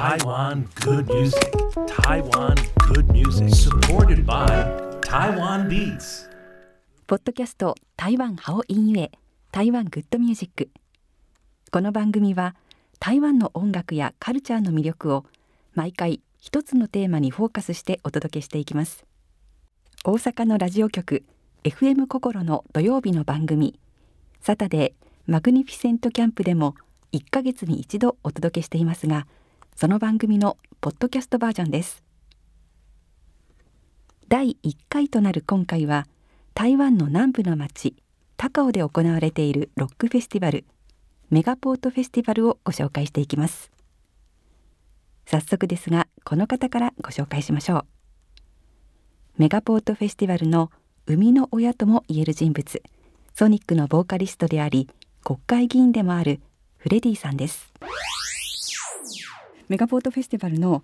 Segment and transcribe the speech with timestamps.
[0.00, 1.52] Taiwan good music.
[1.86, 2.54] Taiwan
[2.88, 3.50] good music.
[3.50, 4.48] Supported by
[5.02, 6.26] Taiwan Beats.
[7.06, 9.10] ポッドキャスト台湾ハオインユエ
[9.52, 10.70] 台湾グッドミュージック
[11.70, 12.56] この番組は
[12.98, 15.26] 台湾の音楽やカルチャーの魅力を
[15.74, 19.04] 毎回一つのテーマにフォーカスしてお届けしていきます
[20.02, 21.24] 大阪のラジオ局
[21.62, 23.78] FM 心の土曜日の番組
[24.40, 26.74] サタデーマグニフィセントキャンプでも
[27.12, 29.26] 1ヶ月に一度お届けしていますが
[29.80, 32.04] その番組のポッドキャストバージョンです。
[34.28, 36.06] 第1回となる今回は
[36.52, 37.96] 台湾の南部の町
[38.36, 40.66] 高雄で行われているロックフェスティバル
[41.30, 43.70] メガポートフェスティバルをご紹介していきます。
[45.24, 47.84] 早速ですがこの方からご紹介しましょう。
[49.38, 50.70] メガポートフェスティバルの
[51.06, 52.82] 生みの親ともいえる人物
[53.34, 54.90] ソニックのボーカリストであり
[55.24, 56.42] 国会議員でもある
[56.76, 57.72] フレディさんです。
[59.70, 60.82] メガポートフェスティバルの、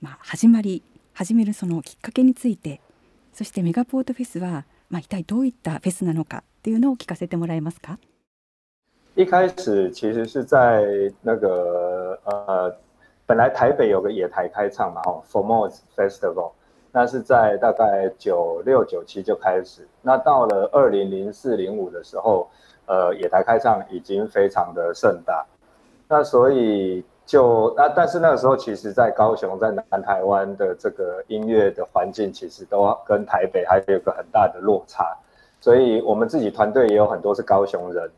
[0.00, 2.80] まあ、始まり始めるそのきっかけについて
[3.32, 7.98] そしてメガポートフェスは、まあ、一体どういったフェスなのかっていうのを聞かせてもらえますか？
[9.16, 12.72] 一开始其实是在那个呃，
[13.26, 16.52] 本来台北有个野台开唱嘛，哦，Formos Festival，
[16.92, 22.48] 那是在大概九六九七就开始，那到了二零零四零五的时候，
[22.86, 25.44] 呃，野台开唱已经非常的盛大，
[26.06, 35.14] 那所以就那但是那个时候，其实在高雄，在南台湾的这个音乐的环境，其实都跟台北还有个很大的落差，
[35.60, 38.10] 所以我们自己团队也有很多是高雄人。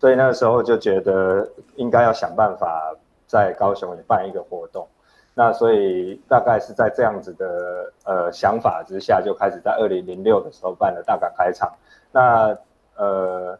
[0.00, 2.94] 所以那个时候就觉得应该要想办法
[3.26, 4.88] 在高雄也办一个活动，
[5.34, 11.70] 那所以大概是在这样子的呃想法之下，就开始在二零零六的时候办了大港开场。
[12.10, 12.56] 那
[12.96, 13.58] 呃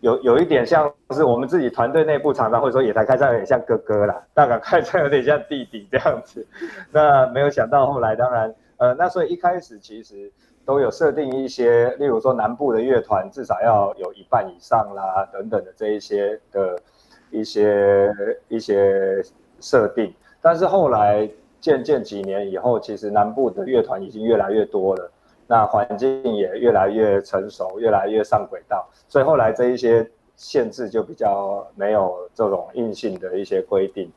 [0.00, 6.46] 有有一点像是我们自己团队内部常常会说野台开唱有点像哥哥啦，大港开唱有点像弟弟这样子。
[6.90, 10.30] 那没有想到后来当然呃那所以一开始其实。
[10.62, 16.78] 都有设定一些，例如说南部的乐团至少要有一半以上啦，等等的这一些的
[17.30, 18.14] 一些
[18.46, 19.20] 一些
[19.58, 20.14] 设定。
[20.40, 21.28] 但是后来
[21.60, 25.10] 渐渐几年以后，其实南部的乐团已经越来越多了，
[25.50, 34.08] 那环境也越来越成熟，越来越上轨道，所以后来这一些限制就比较没有这种硬性的一些规定。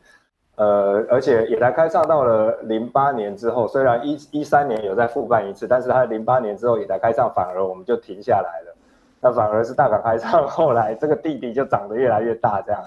[0.57, 8.75] 呃，而且也来开唱到了零八年之后，虽然一一三年有再复办一次，但是他零八年之后也来开唱，反而我们就停下来了。
[9.19, 12.83] 那反而是大港开唱，后来这个弟弟就长得越来越大，这样。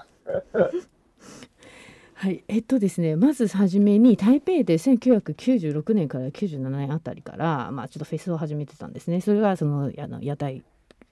[2.19, 9.21] はい、えっとですね、まず初めに台北で1996年から97年あたりから、まあ、ちょっとフェスを始めてたんですね。
[9.21, 10.63] それがそのあの屋台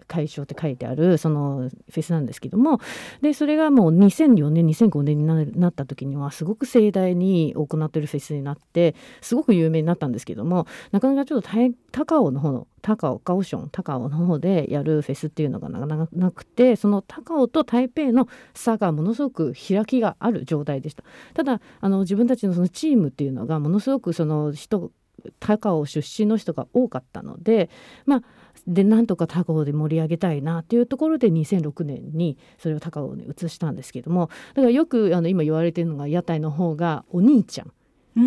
[0.08, 2.80] 解消って書いてあるそのフェスなんですけども。
[3.22, 11.50] でそれがもう2004年2005年になった時にはすごく盛大に行ってるフェスになってすごく有名になったんですけどもなかなかちょっと
[11.92, 21.04] 高尾の方の高尾カオション高尾の方でやるフェスっていうのがなかなかなくてその高尾と台北の差がものすごく開きがある状態でした。
[21.34, 24.92] ただあの自分たちのそのチームっていうのがものすごくその人
[25.40, 27.70] 高尾出身の人が多かったので
[28.06, 28.24] まあ
[28.68, 37.72] でなんとか高尾で盛り上げたいなっていうところで2006年にそれを高尾に移したんですけどもだからよくあの今言われてるのが屋台の方がお兄ちゃん。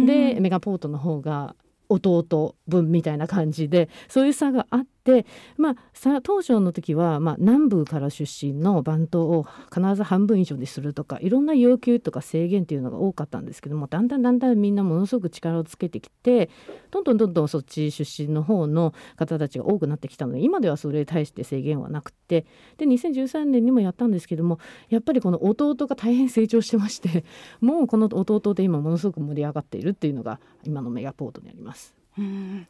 [0.07, 1.57] で、メガポートの方が
[1.89, 5.25] 弟分みたいな感じでそういう差があって、
[5.57, 16.51] まあ、さ当初の時は、まあ、南部から出身の番頭を必ず半分以上にするとかいろんな要求とか制限っていうのが多かったんですけどもだんだんだんだんみんなものすごく力をつけてきて
[16.91, 22.45] どんどんどんどんそっち出身の方の方たちが多くなってきたので今ではそれに対して制限はなくて
[22.77, 24.59] で2013年にもやったんですけども
[24.91, 27.25] やっぱりこの弟が大変成長してまして
[27.63, 31.95] もうこの弟で今ものすごく盛り上がっているっていうのが今のメガポートにあります。
[32.19, 32.67] うん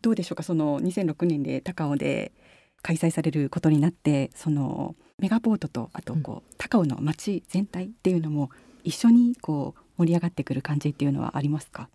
[0.00, 0.42] どうでしょうか？
[0.42, 2.32] その2006年で高尾で
[2.82, 8.50] 開催されることになってそのメガポートとあとこう、うん、高尾の街全体っていうのも
[8.84, 11.88] 一緒にこう盛り上がってくる感じっていうのはありますか？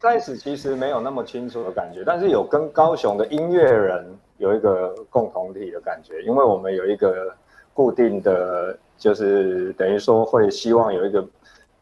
[0.00, 7.34] 开始其实没有那么清楚的感觉，但是有跟高雄的音乐人有一个共同体的感觉，因为我们有一个
[7.74, 11.28] 固定的，就是等于说会希望有一个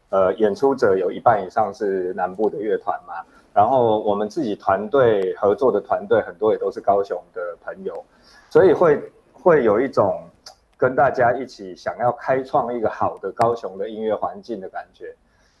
[0.09, 3.23] 呃演出者有一半以上是南部的乐团嘛，
[3.57, 8.05] 然后我们自己团队合作的团队很多也都是高雄的朋友，
[8.51, 9.01] 所以会
[9.33, 10.29] 会有一种
[10.77, 15.11] 跟大家一起想要开创一个好的高雄的音乐环境的感觉。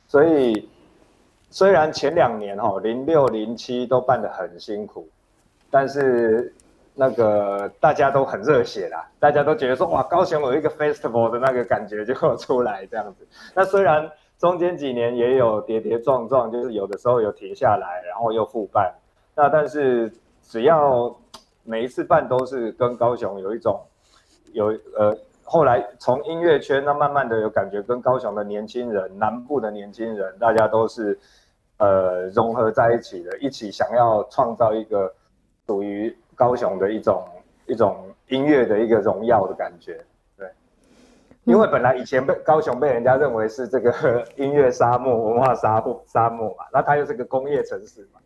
[0.07, 0.69] 所以
[1.49, 5.09] 虽然前两年哈零六零七都办得很辛苦，
[5.71, 6.53] 但是
[6.93, 13.27] 那个大家都很热血啦，大家都觉得说哇高雄有一个 festival 的那个感觉就出来这样子。
[13.55, 14.07] 那虽然
[14.37, 18.93] 中间几年也有跌跌撞撞，就是有的时候有停下来，然后又复办。
[19.35, 20.11] 那但是
[20.43, 21.15] 只要
[21.63, 23.81] 每一次办都是跟高雄有一种
[24.53, 24.67] 有
[24.97, 31.17] 呃，后来从音乐圈那慢慢的有感觉，跟高雄的年轻人、南部的年轻人，大家都是
[31.77, 35.11] 呃融合在一起的，一起想要创造一个
[35.65, 37.23] 属于高雄的一种
[37.65, 39.99] 一种音乐的一个荣耀的感觉。
[41.47, 48.19] 对，因为本来以前被高雄被人家认为是这个音乐沙漠、文化沙漠沙漠嘛， 那它又是个工业城市嘛。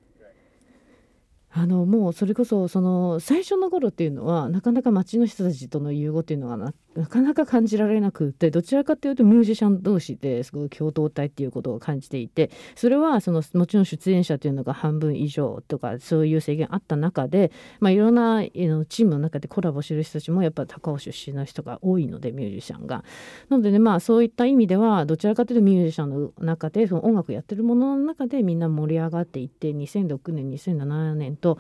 [1.54, 23.06] あのもうそれこそその最初の頃っていうのはなかなか街の人たちとの融合っていうのはなかなか感じられなくてどちらかというとミュージシャン同士ですごい共同体っていうことを感じていてそれはそのもちろん出演者というのが半分以上とかそういう制限あった中で、まあ、いろんなチームの中でコラボしてる人たちもやっぱ高尾出身の人が多いのでミュージシャンが。
[23.50, 31.58] なのでねまあそういった意味ではどちらかというとミュージシャンの中でその音楽やってるものの中でみんな盛り上がっていって2006年2007年と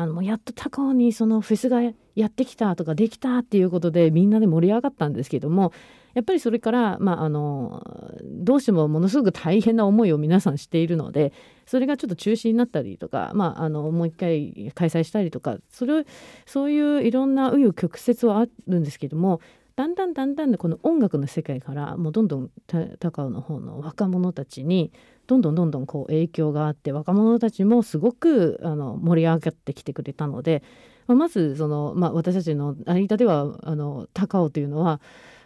[0.00, 5.72] あのもうやっと高尾にそのフェスがやってきたとかできたっていうことでみんなで盛り上がったんですけども
[6.14, 7.84] やっぱりそれから、まあ、あの
[8.24, 11.34] どうしてもものすごく大変な思いを皆さんしているので
[11.66, 16.06] それがちょっと中止になったりとか、まあ、あのもう一回開催したりとかそれ
[16.46, 19.40] そういういろんな紆余曲折はあるんですけども
[19.76, 22.50] だんだんだんだんこの音楽の世界からもうどんどん
[22.98, 24.92] 高尾の方の若者たちに
[25.30, 30.64] どんどんどんどんこう影響があって若者たちもすごくあの盛り上がってきてくれたので、
[31.06, 35.00] まあ、まずその、まあ、私たちの間ではあの高尾というのは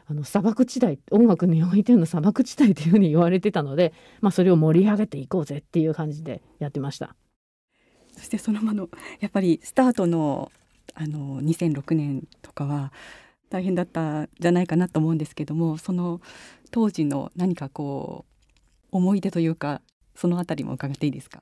[0.06, 3.92] あの砂漠地帯音楽においての砂漠地帯というふうに言われてたので、
[4.22, 7.14] まあ、それを盛り上げていこうぜっていう感じでやってました。
[8.16, 8.88] そしてそのまの
[9.20, 10.50] やっぱりスタートの
[10.94, 12.92] あの2006年とかは
[13.50, 16.20] 大変だったじゃないかなと思うんですけどもその
[16.70, 18.33] 当時の何かこう
[18.94, 19.80] 思い出というか，
[20.14, 21.40] そのあたりも伺っていいですか？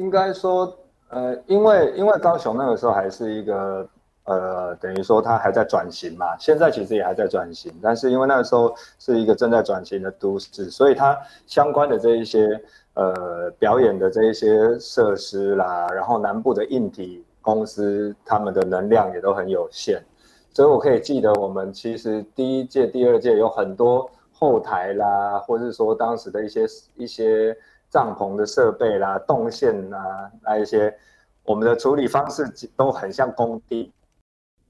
[0.00, 0.76] 应该说，
[1.08, 3.88] 呃，因为因为高雄那个时候还是一个
[4.24, 11.16] 呃，等于说它还在转型嘛，现在其实也还在转型，但是因为那个时候是一个正在转型的都市，所以它
[11.46, 12.60] 相关的这一些
[12.94, 20.02] 呃表演的这一些设施啦，然后南部的硬体公司他们的能量也都很有限，
[20.52, 24.10] 所以我可以记得我们其实第一届、第二届有很多。
[24.38, 27.56] 后台啦，或是说当时的一些一些
[27.90, 30.96] 帐篷的设备啦、动线啦，那一些
[31.44, 32.44] 我们的处理方式
[32.76, 33.92] 都很像工地，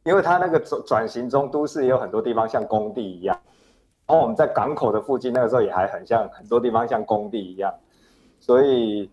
[0.05, 3.39] 因为它那个转转型中都市也有很多地方像工地一样，
[4.07, 7.75] 然后我们在港口的附近那个时候也还很像很多地方像工地一样，
[8.41, 9.11] 所以。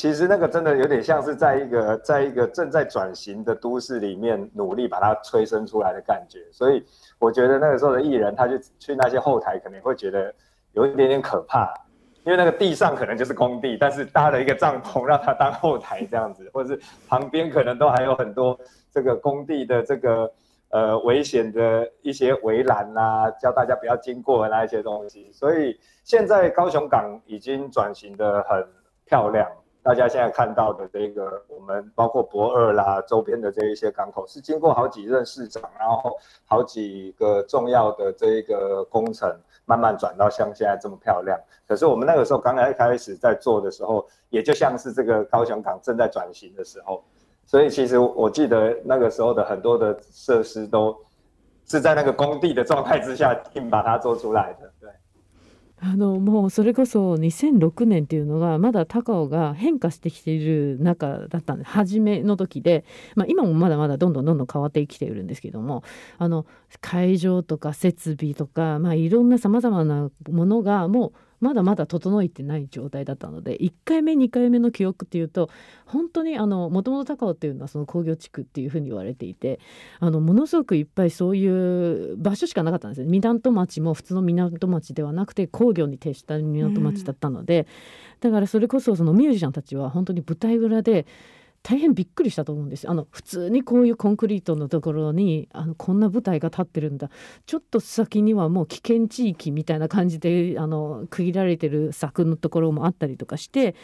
[0.00, 6.82] 其实那个真的有点像是在一个在一个正在转型的都市里面努力把它催生出来的感觉，所以
[7.18, 10.34] 我觉得那个时候的艺人，他就去那些后台可能会觉得
[10.72, 11.70] 有一点点可怕，
[12.24, 18.58] 因为那个地上可能就是工地，但是搭了一个帐篷让他当后台这样子，或者是旁边可能都还有很多
[18.90, 20.32] 这个工地的这个
[20.70, 25.30] 呃危险的一些围栏呐，叫大家不要经过的那一些东西。
[25.30, 28.66] 所以现在高雄港已经转型的很
[29.04, 29.46] 漂亮。
[29.82, 39.34] 大家现在看到的这个，我们包括博二啦周边的这一些港口，是经过好几任市长，然后好几个重要的这一个工程，
[39.64, 41.38] 慢慢转到像现在这么漂亮。
[41.66, 47.02] 可是我们那个时候刚刚开始在做的时候，也就像是这个高雄港正在转型的时候，
[47.46, 50.94] 所以其实我记得那个时候的很多的设施都
[51.64, 54.69] 是在那个工地的状态之下硬把它做出来的。
[55.82, 62.84] あのもうそれこそ2006年っていうのがまだ高尾が変化してきている中だったんで初めの時で、
[63.16, 65.82] まあ、今もまだまだどんどんどんどん変わってきているんですけども
[66.18, 66.44] あの
[66.82, 75.50] 会場とか設備とか、まあ、いろんなさまざまなものがもうまだまだ整えてない状態だったので1回目2回目の記憶っていうと
[75.86, 79.58] 本当にもともと高尾っていうのはその工業地区っていうふうに言われていて
[79.98, 87.66] あのものすごくいっぱいそういう場所しかなかったんですよ港町も普通の港町ではなくて工業に徹した港町だったので、
[88.22, 91.06] うん、だからそれこそそのミュージシャンたちは本当に舞台裏で
[91.62, 92.88] 大変びっくりしたと思うんです。
[92.88, 97.10] あの普通にこういうコンクリートのところにあのこんな舞台が立ってるんだ。
[97.46, 103.74] ちょっと先にはもう危険地域みたいな感じであの区切られてる柵のところもあったりとかして。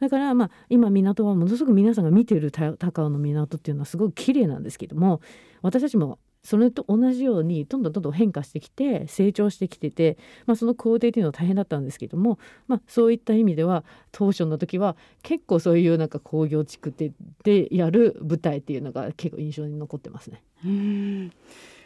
[0.00, 5.20] だからまあ今港はものすごく皆さんが見てる高尾の港っていうのはすごく綺麗なんですけども
[5.62, 12.38] 私たちもそれと同じようにどんどんどんどん変化してきて成長してきてて、まあ、その工程っていうのは大変だったんですけども、
[12.68, 17.12] まあ、そういった意味では当初の時は結構そういうなんか工業地区で
[17.44, 20.42] でやる舞台っていうのが結構印象に残ってますね。
[20.64, 21.30] うん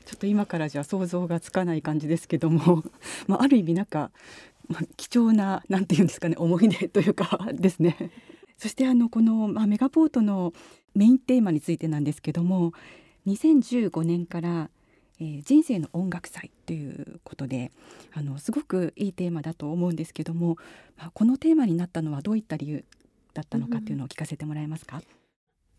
[0.04, 2.82] ちょっと今からじゃ想像がつかない感じですけども、
[3.28, 4.10] まあ、ある意味なんか
[4.70, 7.96] まあ、貴重ななんていうんですかね思い出というか ですね。
[8.56, 10.52] そしてあのこの、まあ、メガポートの
[10.94, 12.72] メインテーマについてなんですけども
[13.26, 14.70] 2015年から
[15.22, 17.70] えー、人生の音楽祭ということで
[18.14, 20.56] あのすごくいいテーマだと思うんですけども、
[20.96, 22.82] まあ、このテーマになったのはどういった理由
[23.34, 25.02] だったのかっていうのを聞かせてもらえますか？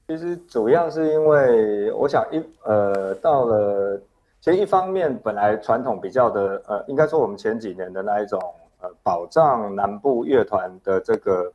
[0.07, 4.00] 其实主要是因为我想一呃到了，
[4.41, 8.39] 其实一方面本来传统比较的呃，应该说我们前几年的那一种
[8.79, 11.51] 呃保障南部乐团的这个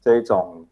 [0.00, 0.64] 这一种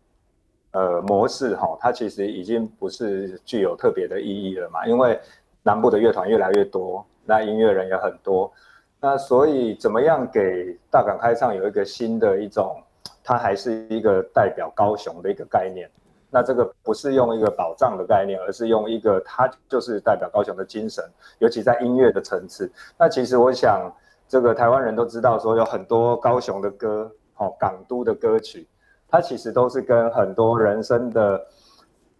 [0.73, 5.19] 呃模式哈，它其实已经不是具有特别的意义了嘛，因为
[5.63, 8.53] 南部的乐团越来越多，那音乐人也很多，
[9.01, 12.83] 那所以怎么样给大港开唱有一个新的一种，
[13.23, 15.89] 它还是一个代表高雄的一个概念。
[16.35, 21.05] 那这个不是用一个保障的概念，而是用一个它就是代表高雄的精神，
[21.39, 22.73] 尤其在音乐的层次。
[22.99, 23.93] 那其实我想，
[24.27, 28.67] 这个台湾人都知道说有很多高雄的歌，哦，港都的歌曲，
[29.13, 31.41] 它其实都是跟很多人生的。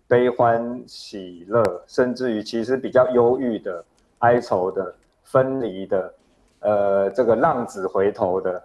[0.09, 3.83] 悲欢喜乐，甚至于其实比较忧郁的、
[4.19, 6.15] 哀愁的、分离的，
[6.61, 8.63] 呃，这个浪子回头的，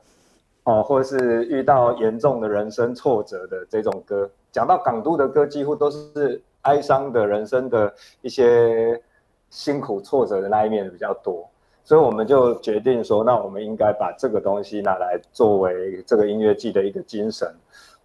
[0.66, 9.02] 哦，或是遇到严重的人生挫折的这种歌，讲到港都的歌，几乎都是哀伤的人生的一些
[9.50, 11.50] 辛苦挫折的那一面比较多，
[11.86, 17.50] 所以我们就决定说，那我们应该把这个东西拿来作为这个音乐季的一个精神。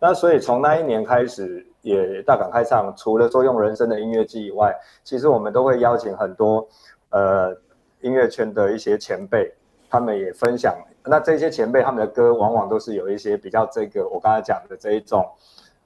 [0.02, 1.64] 那所以从那一年开始。
[1.82, 6.64] 也大港开唱，除了说用人生的音乐季以外，其实我们都会邀请很多
[7.10, 7.52] 呃
[8.02, 9.52] 音乐圈的一些前辈，
[9.90, 10.72] 他们也分享。
[11.04, 15.28] 那这些前辈他们的歌，往往都是有一些比较这个我刚才讲的这一种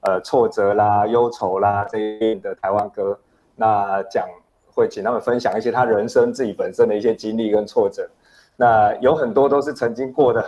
[0.01, 3.19] 呃挫折啦、忧愁啦这一类的台湾歌。
[3.55, 4.29] 那讲
[4.71, 8.07] 会请他们分享一些他人生自己本身的一些经历跟挫折。
[8.55, 10.45] 那有很多都是曾经过的，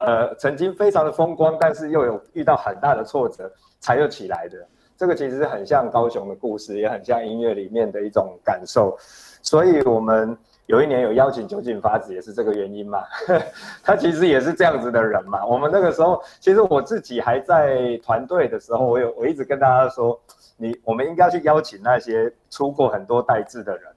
[0.00, 3.50] 呃，曾经非常的风光，但是又有遇到很大的挫折。
[3.82, 4.58] 才又起来的，
[4.94, 8.94] 这个其实很像高雄的故事，也很像音乐里面的一种感受。
[9.40, 13.02] 所以，我们有一年有邀请酒井法子，也是这个原因嘛。
[13.82, 15.46] 他其实也是这样子的人嘛。
[15.46, 20.20] 我们那个时候，其实我自己还在团队的时候，我有我一直跟大家说，
[20.58, 23.89] 你我们应该去邀请那些出过很多代志的人，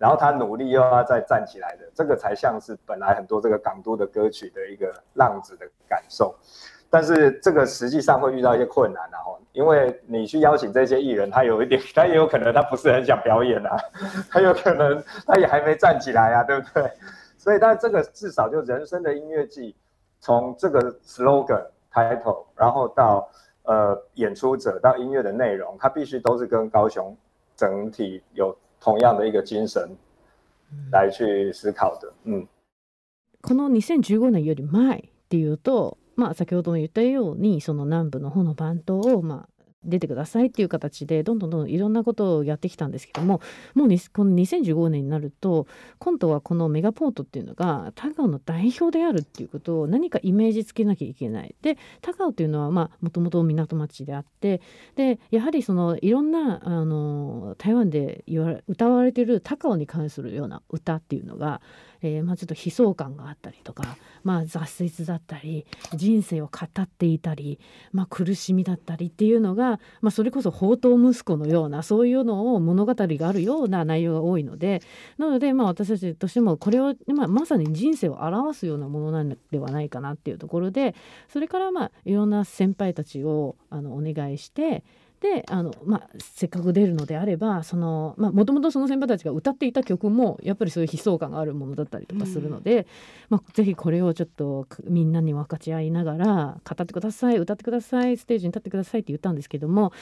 [0.00, 6.34] 然后他努力又要再站起来的，这个才像是本来很多这个港都的歌曲的一个浪子的感受。
[6.88, 13.76] 但是这个实际上会遇到一些困难，然后因为你去邀请这些艺人，他有一点， 他也有可能他不是很想表演啊，
[14.32, 16.90] 他有可能 他也还没站起来啊，对不对？
[17.36, 19.76] 所以，但这个至少就人生的音乐季，
[20.18, 23.28] 从这个 slogan title，然后到
[23.64, 27.16] 呃演出者到音乐的内容，它必须都是跟高雄
[27.54, 29.96] 整体有同样的一个精神
[30.90, 32.12] 来去思考的。
[32.24, 32.46] 嗯，
[33.42, 35.98] この2015年より前っていうと。
[36.16, 39.49] まあ、先ほども言ったようにその南部の方の番頭を、まあ、
[39.84, 43.40] 出てくださいっていう形でどんどんどんどんいろんなことをやってきたんですけども
[43.74, 45.66] もうこの2015年になると
[45.98, 51.54] 今度はこのメガポートっていうのが高尾の代表であるっていうことを何かイメージつけなきゃいけない。
[51.62, 54.60] で高尾というのはもともと港町であって
[54.96, 61.60] でやはりそのいろんなあの台湾で言わ歌われてる高尾に関するような歌っていうのが
[62.02, 67.58] えー、まあ、ちょっと悲壮感があったりとか、まあ、挫折だったり人生を語っていたり、
[67.92, 74.82] まあ、苦しみだったりっていうのが、まあ、それこそ宝刀息子のようなそういうのを物語があるような内容が多いので
[75.18, 80.94] なので、まあ、私たちとしてもこれを、まあ、まさに人生を表すようなものなんではないかなっていうところで
[81.28, 84.84] それからまあいろんな先輩たちをあのお願いして
[85.20, 88.14] であの、まあ、せっかく出るのであればも
[88.46, 92.86] ともとその先輩たちが歌っていた曲もやっぱりそういう悲壮感があるものだったりとかするので、うん、
[93.28, 99.92] まあ、ぜひこれをちょっとみんなに分かち合いながら語ってください歌ってくださいステージに立ってくださいって言ったんですけども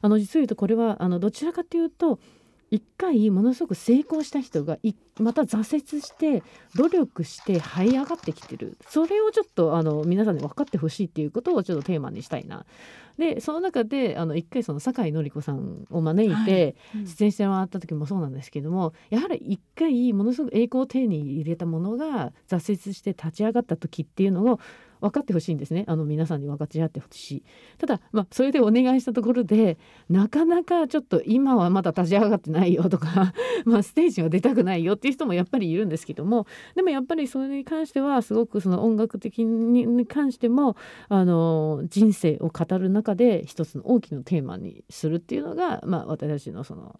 [0.00, 2.20] あの実を言うとこれはあのどちらかというと
[2.70, 4.78] 一回ものすごく成功した人が
[5.18, 6.42] また挫折して
[6.76, 8.76] 努力して這い上がってきてる。
[8.88, 12.66] それをちょっとあの皆さんに分かってほしいっていうことをちょっとテーマにしたいな。
[13.16, 24.60] でその中であの一回その酒井紀子さんを招いて出演してもらった時もそうなんですけども、やはり一回ものすごく栄光を手に入れたものが挫折して立ち上がった時っていうのを
[25.00, 27.44] 分かってほしいんですねあの皆さんに分かち合ってほしい
[27.78, 29.78] ただ、まあ、それでお願いしたところで
[30.08, 33.32] なかなかちょっと今はまだ立ち上がってないよとか
[33.64, 40.76] まあステージは出たくないよっていう人もやっぱりいるんですけどもでもやっぱりそれに関してはすごくその音楽的に関しても
[41.08, 46.98] あの人生を語る中で一つの大きなテーマにするっていうのが、まあ、私たちのその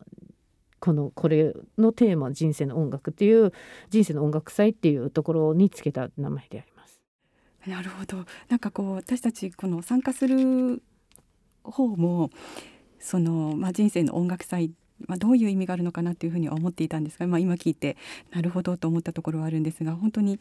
[0.80, 3.52] このこれのテーマ「人生の音楽」っていう
[3.90, 6.77] 人生の音楽祭っていうところにつけた名前であります。
[7.68, 8.24] なるほど。
[8.48, 10.82] なんかこう私たちこの参加する
[11.62, 12.30] 方も
[12.98, 14.72] その、まあ、人生の音楽祭
[15.06, 17.96] まあ、どういう意味があるのかなというふうには思っていたんですが、まあ、今聞いて
[18.32, 20.40] なるほどと思ったところはあるんですが本当に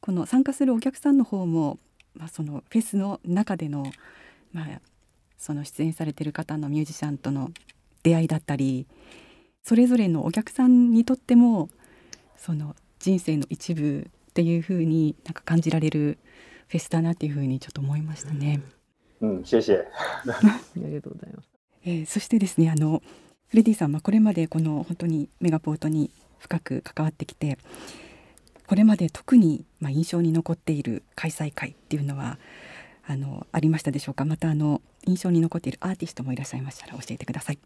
[0.00, 1.78] この参加するお客さんの方も、
[2.14, 3.90] まあ、そのフェスの中での,、
[4.52, 4.80] まあ、
[5.38, 7.50] その出演されてる方のミュージシャンとの
[8.02, 8.86] 出会いだったり
[9.62, 11.68] それぞれのお客さんにとっても
[12.36, 16.18] その人生の一部っていうふうになんか感じられる
[16.68, 18.60] フェスだなっていうふうにちょっと思いましたね。
[19.20, 19.42] うん。
[19.42, 19.56] あ
[20.76, 21.48] りがとうございます。
[21.84, 23.02] えー、そしてですねあの
[23.48, 27.56] フレディさんはこれまでこの本当にメガポートに深く関わってきて
[28.66, 32.38] これまで特にまあ印象に残っている開催会っていうのは
[33.06, 34.26] あのありましたでしょうか？
[34.26, 37.58] またあの印象に残っているアーティストもいらっしゃいましたら教えてください。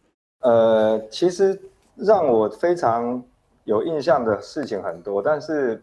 [0.43, 1.61] 呃，其实
[1.97, 3.25] 让我非常
[3.65, 5.83] 有印象的事情很多，但是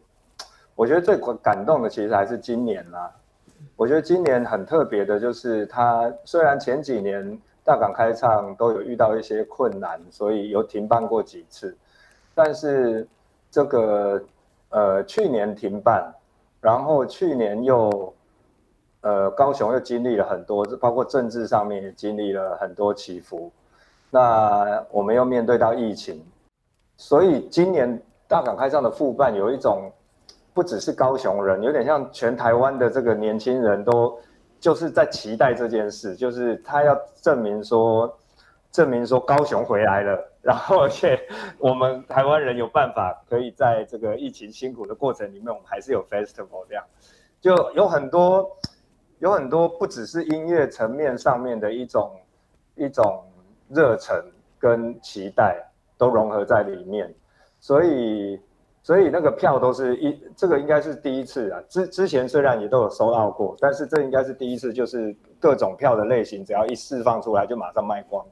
[0.79, 3.13] 我觉得最感动的其实还是今年啦。
[3.75, 11.75] 我觉得今年很特别的，就是它虽然前几年大港开唱都有遇到一些困难，所以有停办过几次，
[12.33, 13.05] 但是
[13.51, 14.23] 这个
[14.69, 16.13] 呃去年停办，
[16.61, 18.13] 然后去年又
[19.01, 23.51] 呃高雄又经历了很多，包括政治上面也经历了很多起伏，
[24.09, 26.23] 那我们又面对到疫情，
[26.95, 29.91] 所以今年大港开唱的复办有一种。
[30.59, 34.19] 不只是高雄人，有点像全台湾的这个年轻人都
[34.59, 38.13] 就是在期待这件事，就是他要证明说，
[38.69, 41.17] 证明说高雄回来了， 然后而且
[41.59, 46.83] 我们台湾人有办法可以在这个疫情辛苦的过程里面，我们还是有 festival 这样，
[47.39, 48.45] 就有很多
[49.19, 52.11] 有很多不只是音乐层面上面的一种
[52.75, 53.23] 一种
[53.69, 54.21] 热忱
[54.59, 55.55] 跟期待
[55.97, 57.15] 都融合在里面，
[57.61, 58.41] 所以。
[58.81, 61.61] 所以那个票都是一，这个应该是第一次啊。
[61.67, 68.25] 之之前虽然也都有收到过，但是这应该是第一次，就是各种票的类型，只要一释放出来就马上卖光。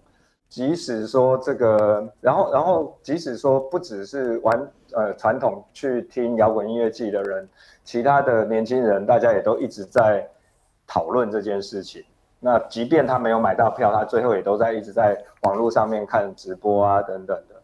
[0.49, 7.47] 即使说这个，然后然后即使说不只是玩呃传统去听摇滚音乐季的人，
[7.83, 10.25] 其他的年轻人大家也都一直在
[10.87, 12.01] 讨论这件事情。
[12.39, 17.56] 那即便他没有买到票，他最后也都在一直在网络上面看直播啊等等的。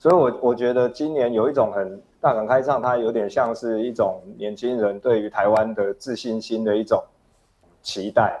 [0.00, 2.02] 所以，我我觉得今年有一种很。
[2.22, 7.02] 大港开唱，它有点像是一种年轻人对于台湾的自信心的一种
[7.80, 8.38] 期待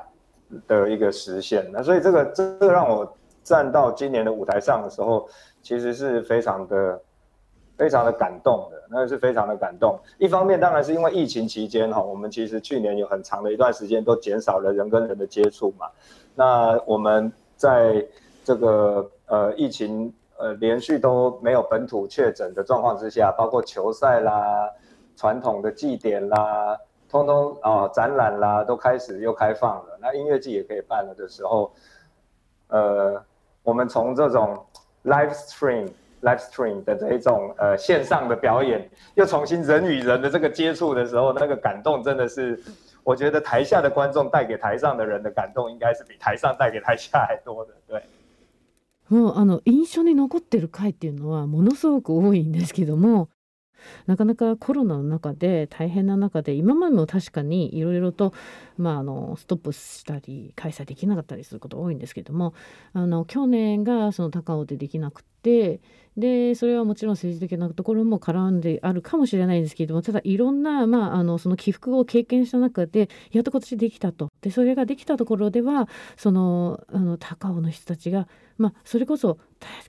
[0.68, 1.66] 的一个实现。
[1.72, 3.10] 那所以这个这个让我
[3.42, 5.26] 站到今年的舞台上的时候，
[5.62, 7.00] 其实是非常的
[7.78, 9.98] 非常的感动的，那是非常的感动。
[10.18, 15.86] 一方面当然是因为疫情期间哈，我们其实去年有很长的一段时间都减少了人跟人的接触嘛。
[16.34, 18.06] 那我们在
[18.44, 20.12] 这个呃疫情。
[20.40, 24.70] 呃，连续都没有本土确诊的状况之下，包括球赛啦、
[25.14, 26.78] 传统的祭典啦，
[27.10, 29.98] 通通啊展览啦，都开始又开放了。
[30.00, 31.70] 那音乐季也可以办了的时候，
[32.68, 33.22] 呃，
[33.62, 34.58] 我们从这种
[35.04, 35.86] live stream、
[36.22, 42.58] live stream 的这一种呃线上的表演，又重新人与人的这个接触的时候，那个感动真的是，
[43.04, 48.02] 我觉得台下的观众带给台上的人的感动，应该是比台上带给台下还多的，对。
[49.10, 53.28] もうあの印象に残ってる回っていうのはものすごく多いんですけども
[54.06, 58.32] なかなかコロナの中で大変な中で今までも確かにいろいろと、
[58.76, 62.54] まあ、あのストップしたり開催できなかったりすること多いんですけども
[62.92, 65.80] あの去年がその高尾でできなくて
[66.16, 74.28] でそれはもちろん政治的なところも絡んであるかもしれないんですけれどもただいろんな、まあ、あのその起伏を経験した中でやっと今年できたと。
[74.42, 78.26] でそれができたところではそのあの高尾の人たちが、
[78.58, 79.38] まあ、それこそ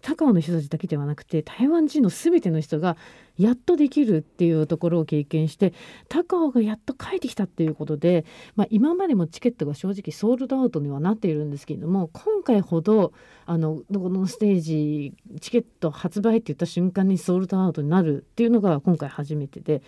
[0.01, 2.97] 高尾の人たちだけではなくて台湾人の全ての人が
[3.37, 5.73] やっとできるっていうところを経験して
[6.09, 13.13] 高尾がやっと帰ってきたっていうことで、まあ、今までもチケットが正直ソールドアウトにはなっているんですけれども今回ほど
[13.51, 19.81] あのこのステージチケット発売って言った瞬間にソールドアウトになるっていうのが今回初めてで。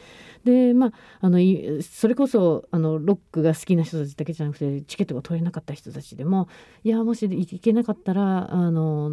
[0.43, 1.39] でまああの
[1.81, 6.49] それこそあのロックが好きな人たちだけじゃなくてチケットが取れなかった人たちでも
[6.83, 9.11] いやもし行けなかったらあの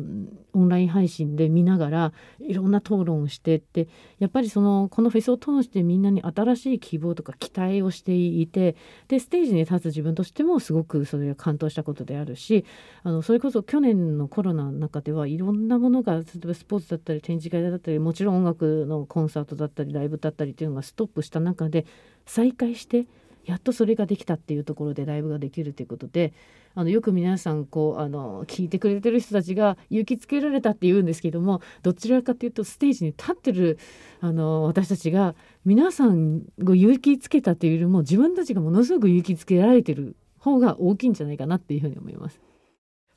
[0.52, 8.74] オンライン配信で見ながらいろんな討論をしてってやっぱりそのこのフェスを通してみんなに新しい希望とか期待をしていて
[9.06, 12.64] でステージに立つ自分としてもすごくそれが感動したことであるし
[13.04, 21.84] あのそれこそ去年のココロナの中ではいろんなものが例えばスポーツだったり展示会だったりもちろん音楽のコンサートだったりライブだったりっていうのがストップした中で
[22.24, 23.04] 再開して
[23.44, 26.32] やっとそれができたっていうところでライブができるということで
[26.74, 33.78] あのよく皆さんこうあの聞いてくれてる人たちが勇気つけられたって言うんですけどもどちらかというとステージに立ってる
[34.22, 35.34] あの私たちが
[35.66, 42.40] 皆さんを勇気つけたというよりも自分たちがものすごく勇気つけられてる方が大きいんじゃないかなっていうふうに思います。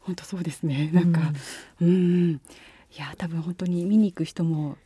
[0.06, 1.22] 本当そうですねなんか、
[1.82, 2.39] うん、うんい
[2.98, 4.78] や多分本当に見に行く人も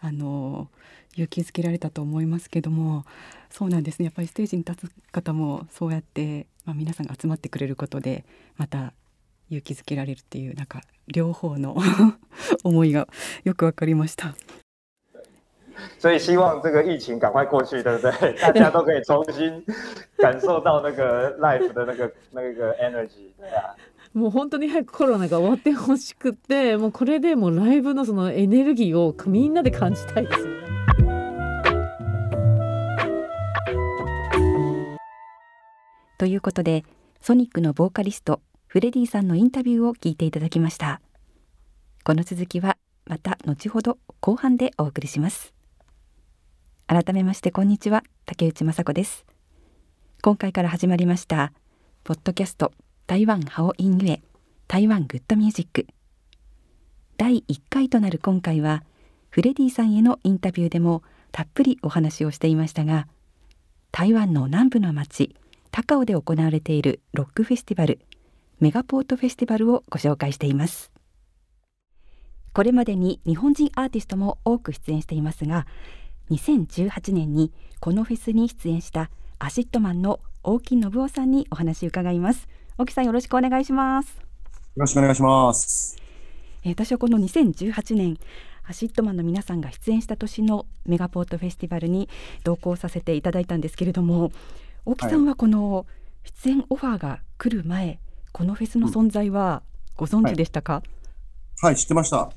[0.00, 0.68] あの
[1.14, 3.04] 勇気づけられたと思いますけども
[3.48, 8.24] そうなんですねやっぱりステージに立つ方もそうやって、まあ、皆さんが集まってくれることで
[8.56, 8.92] また
[9.48, 11.76] 勇気づけられるっていうなんか両方の
[12.64, 13.08] 思いが
[13.44, 14.34] よくわかりました。
[15.98, 18.32] 所以希望这个疫情赶快过去，对不对？
[18.40, 19.62] 大家都可以重新
[20.16, 23.76] 感受到那个 life 的那个那个 energy，对啊。
[24.16, 30.56] もう本当に早くコロナが終わってほしくてもうこれでもうライブのそのエネルギーをみんなで感じたいですよね。
[36.16, 36.86] ということで
[37.20, 41.02] ソニックのボーカリストフレディさんのインタビューを聞いていただきました。
[42.02, 45.52] この続きはまた後ほど後半でお送りします。
[46.86, 48.02] 改めましてこんにちは。
[48.24, 49.26] 竹内雅子です。
[50.22, 51.52] 今回から始まりました
[52.02, 52.72] ポッドキャスト
[53.08, 54.20] 台湾ハオインユエ
[54.66, 55.86] 台湾グッドミュージック。
[57.16, 58.82] 第1回となる今回は
[59.30, 63.06] フレディさんへのインタビューでもたっぷりお話をしていましたが
[63.92, 65.36] 台湾の南部の町
[65.70, 68.00] 高雄で行われているロックフェスティバル
[68.58, 70.90] メガポートフェスティバルをご紹介しています。
[72.52, 75.68] これまでに日本人アーティストも多く出演していますが
[76.32, 82.48] 2018年にこのフェスに出演した ACIDMANの大木伸夫さんにお話を伺います。
[82.78, 84.18] 大木さんよろしくお願いします。
[84.18, 84.22] よ
[84.76, 85.96] ろしくお願いします。
[86.62, 88.18] え私はこの2018年
[88.64, 92.10] ACIDMAN の皆さんが出演した年のメガポートフェスティバルに
[92.44, 94.30] 同行させていただいたんですけれども
[94.84, 95.86] 大木さんはこの
[96.42, 97.98] 出演オファーが来る前、はい、
[98.32, 99.62] このフェスの存在は
[99.96, 102.30] ご存知でしたか、はい、はい、知ってました。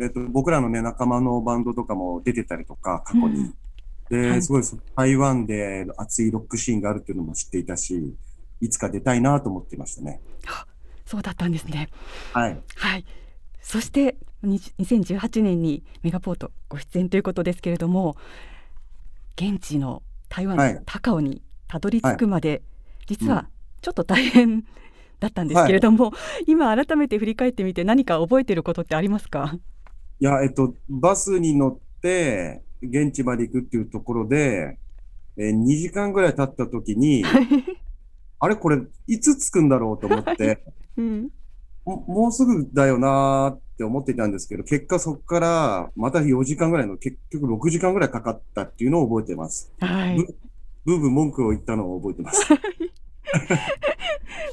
[0.00, 3.52] えっと、僕らのね仲間のバンドとかも出てたりとか過去に、
[4.10, 4.62] うん、で、はい、すごい
[4.94, 8.14] 台湾で熱いロックシーンがあるっていうのも知っていたし
[8.60, 10.20] いつか出たいなと思っていましたね。
[11.06, 11.88] そうだったんですね。
[12.32, 12.60] はい。
[12.76, 13.04] はい。
[13.60, 18.16] そして2018年にメガポートご出演ということですけれども、
[19.36, 22.62] 現地の台湾の高尾にたどり着くまで、はい、
[23.08, 23.48] 実は
[23.82, 24.64] ちょっと大変
[25.18, 29.58] だったんですけれども、はい、今改めて振り返ってみて何か覚えていることってありますか？
[30.20, 34.78] いやえっとバスに乗って現地まで行くっていうところで、
[35.36, 37.24] えー、2時間ぐらい経った時に
[38.40, 40.64] あれこれ、いつ着くんだろうと思って、
[40.96, 41.28] うん、
[41.84, 49.72] ももうすぐだよなって思っていたんですけど、結果そこからまた4時間ぐらいの、結局6時間ぐらいかかったっていうのを覚えてます。
[49.80, 50.16] はい。
[50.84, 52.48] ブーブー文句を言ったのを覚えてます。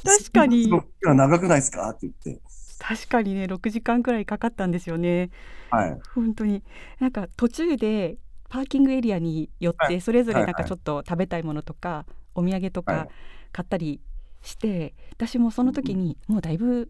[0.04, 0.70] 確かに。
[1.02, 1.90] 長くないですか？
[1.90, 2.42] って言って。
[2.80, 5.30] 確かにね、6時間くらいかかったんですよね。
[5.72, 6.00] はい。
[6.14, 6.64] 本当に。
[7.00, 8.18] なんか途中で
[8.50, 13.08] パーキングエリアによって、それぞれなんかちょっと食べたいものとか、お土産とか、
[13.52, 14.02] 買ったり
[14.42, 16.90] して私もその時にもうだいぶ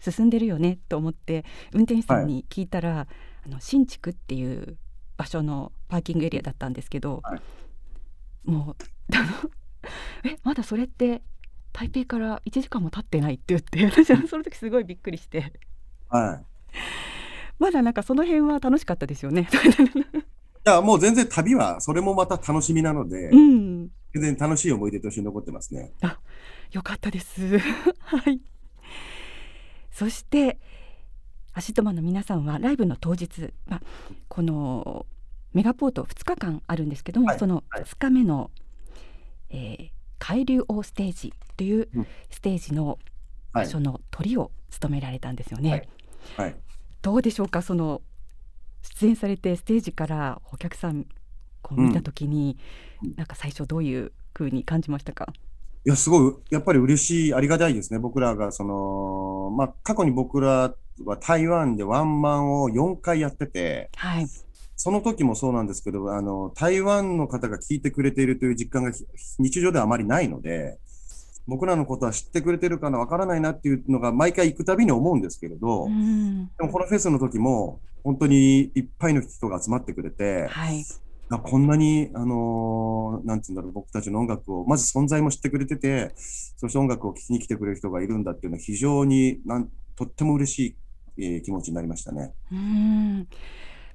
[0.00, 3.06] 進んでるよねと思って運転手さんに聞いたら、はい、
[3.46, 4.76] あの新築っていう
[5.16, 7.40] 場所のパーキングエリアだったんですけど、はい、
[8.50, 8.84] もう
[10.28, 11.22] えまだそれって
[11.72, 15.52] 台北から1時間も経ってないって言って私はその時すごいびっくりして、
[16.08, 16.44] はい、
[17.58, 19.48] まだなんかその辺は楽しかったですよね。
[20.66, 25.92] いやもう全然旅はそれもまた楽しみなので、うん、全然楽しい思い出として残ってますね。
[26.02, 26.18] あ、
[26.72, 27.58] よかったです。
[28.00, 28.40] はい。
[29.90, 30.58] そして
[31.52, 33.82] ACIDMAN の皆さんはライブの当日、まあ、
[34.28, 35.06] この
[35.52, 38.50] メガポート2日間あるんですけども、はい、その2日目の、は
[39.50, 41.88] い、えー、海龍王ステージという
[42.30, 42.98] ステージの
[43.52, 45.88] 場所の鳥を務められたんですよね。
[46.36, 46.56] はい、はい、
[47.02, 47.62] どうでしょうか？
[47.62, 48.02] その
[48.82, 51.06] 出演されてステージからお客さん
[51.68, 52.56] こう見た時に、
[53.02, 55.32] うん、なんか最初どういう風に感じましたか？
[55.84, 57.98] いや、すごい、やっぱり嬉しい、ありがたいですね。
[57.98, 64.26] 僕らが、その、まあ、過去に僕らは台湾でワンマンを4回やってて、はい。
[64.76, 68.92] その時もそうなんですけど、あの、台湾の方が聞いてくれているという実感が
[69.38, 70.78] 日常ではあまりないので、
[71.46, 80.84] 僕らのことは知ってくれてるかな、わからないなっていうのが毎回行くたびに思うんですけれど、でもこのフェスの時も、本当にいっぱいの人が集まってくれて、はい、
[81.36, 90.76] こんなに、あのー、なんていうんだろう、僕たちの音楽を、まず存在も知ってくれてて、そして音楽を聴きに来てくれる人がいるんだっていうのは、非常になんとっても嬉し
[91.18, 92.32] い、えー、気持ちになりましたね。
[92.50, 93.28] うん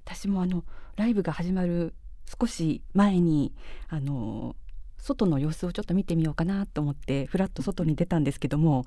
[0.06, 0.64] 私もあの
[0.98, 1.94] ライブが始まる
[2.40, 3.54] 少し前に
[3.88, 4.56] あの
[4.98, 8.86] 外の様子をちょっと見てみようかなと思ってふらっと外に出たんですけども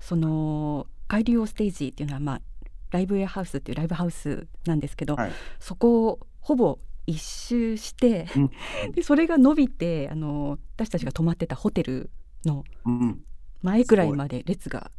[0.00, 2.40] その海流ステージっていうのはまあ
[2.90, 8.50] ライブウェアハウスっていうライブハウスなんですけど、はいそこをほぼ一周して、うん。
[8.92, 12.10] でそれが伸びてあの私たちが泊まってたホテル
[12.44, 13.22] のうん。
[13.62, 14.90] 前くらいまで列が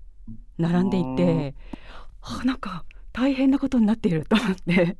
[0.57, 1.55] 並んでいて
[2.21, 4.97] あなんか大変なことになっていると思って。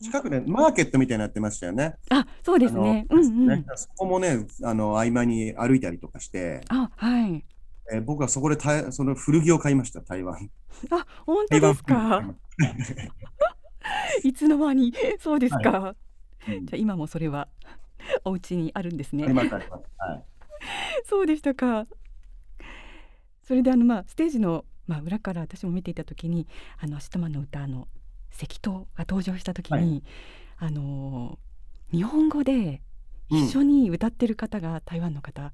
[0.00, 1.96] 近くでマーケットみたいになってましたよね。
[2.10, 3.06] あそうですね。
[3.10, 3.46] うんうん。
[3.48, 7.44] ねそこもね、あの合間に歩いたりとかして、あはい。
[7.92, 10.50] えー僕はそこでたその古着を買いました、台湾。
[10.90, 12.22] あ本当ですか？
[14.22, 14.94] いつの間に？
[15.18, 15.96] そうですか、うん
[16.62, 17.48] じゃあ今もそれは
[18.24, 19.24] お家にあるんですね。
[19.26, 20.24] はい。
[21.04, 21.86] そうでしたか
[23.42, 26.46] それであのまあステージのまあ裏から私も見ていた時に
[26.78, 27.88] あのシトマンの歌の
[28.32, 30.02] 石灯が登場した時に、
[30.56, 31.48] あのー
[31.90, 32.82] 日本語で
[33.30, 35.52] うん一緒に歌ってる方が台湾の方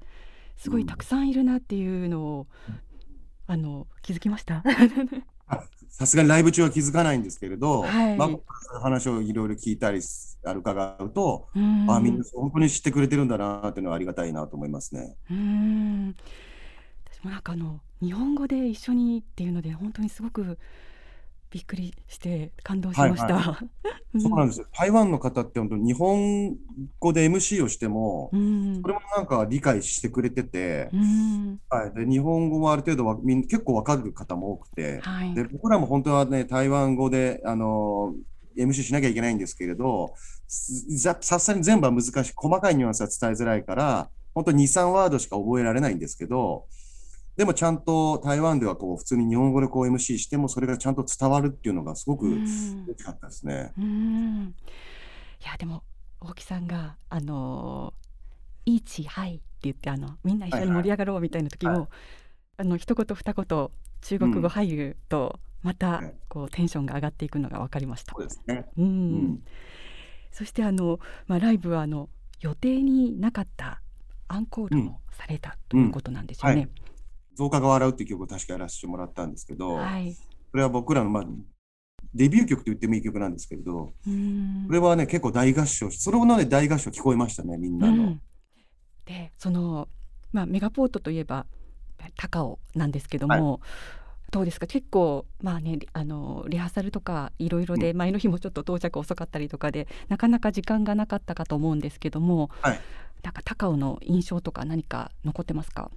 [0.57, 2.47] すごいたくさんいるなっていうのを、
[3.47, 4.63] あの気づきました。
[5.47, 8.17] あさすがにライブ中は気づかないんですけれど、はい。
[8.17, 11.89] まあ、話をいろいろ聞いたりすある伺うと、うん。
[11.89, 15.15] あみんな本当に知ってくれてるんだなっていうのはありがたいなと思いますね。
[15.31, 16.15] うん。
[17.09, 20.57] 私もなんかあの日本語で一緒にっていうので本当にすごく
[21.55, 23.39] びっくりして感動しました。
[23.39, 23.67] はい
[24.19, 24.65] そうなんですよ。
[24.73, 26.55] 台湾の方って本当に日本
[26.99, 28.81] 語で MC をしても、うん。
[28.81, 31.59] それもなんか理解してくれてて、うん。
[31.69, 35.33] はい、で日本語もある程度はみん結構わかる方も多くて、はい。
[35.33, 38.13] で僕らも本当はね、台湾語で、あの
[38.57, 40.13] MC しなきゃいけないんですけれど、
[40.47, 46.65] さすがに全部は難しい、細かいニュアンスは伝えづらいから、本当2、3ワードしか覚えられないんですけど、
[47.37, 52.45] でもちゃんと台湾ではこう普通に日本語でこう MC しても、それがちゃんと伝わるっていうのがすごくうん嬉
[52.97, 53.73] しかったですね。
[53.77, 54.55] うん
[55.41, 55.83] いやでも
[56.21, 61.87] 大木さんがあのー「いいちはい」って言ってあのみんな一緒に盛り上がろうみたいな時も、はい
[62.57, 63.69] あの一言二言
[64.01, 68.23] 中国語入るとまたはいこうテンションが上がっていくのが分かりましたそ。
[68.23, 68.65] うですね。
[68.77, 69.43] うんうん
[70.31, 72.09] そしてあの、まあ、ライブはあの
[72.41, 73.81] 予定になかった
[74.27, 76.67] アンコールもされたということなんですよね。
[77.35, 81.25] 増加が笑うっていう曲を確かやらせてもらったんですけど、はい、それは僕らの、まあ、
[82.13, 84.63] デビュー曲と言ってもいい曲なんですけれど、うん。
[84.67, 88.03] これはね、結構大合唱し、それもね、大合唱聞こえましたね、みんなの。
[88.03, 88.21] うん、
[89.05, 89.87] でその、
[90.31, 91.45] まあ、メガポートといえば
[92.17, 93.59] 高尾なんですけども、
[94.31, 94.67] どうですか？
[94.67, 102.79] 結構まあねリあのリハーサルとかいろいろで、前の日もちょっと到着遅かったりとかでなかなか時間がなかったかと思うんですけども、はい。
[103.23, 105.89] なんか高尾の印象とか何か残ってますか、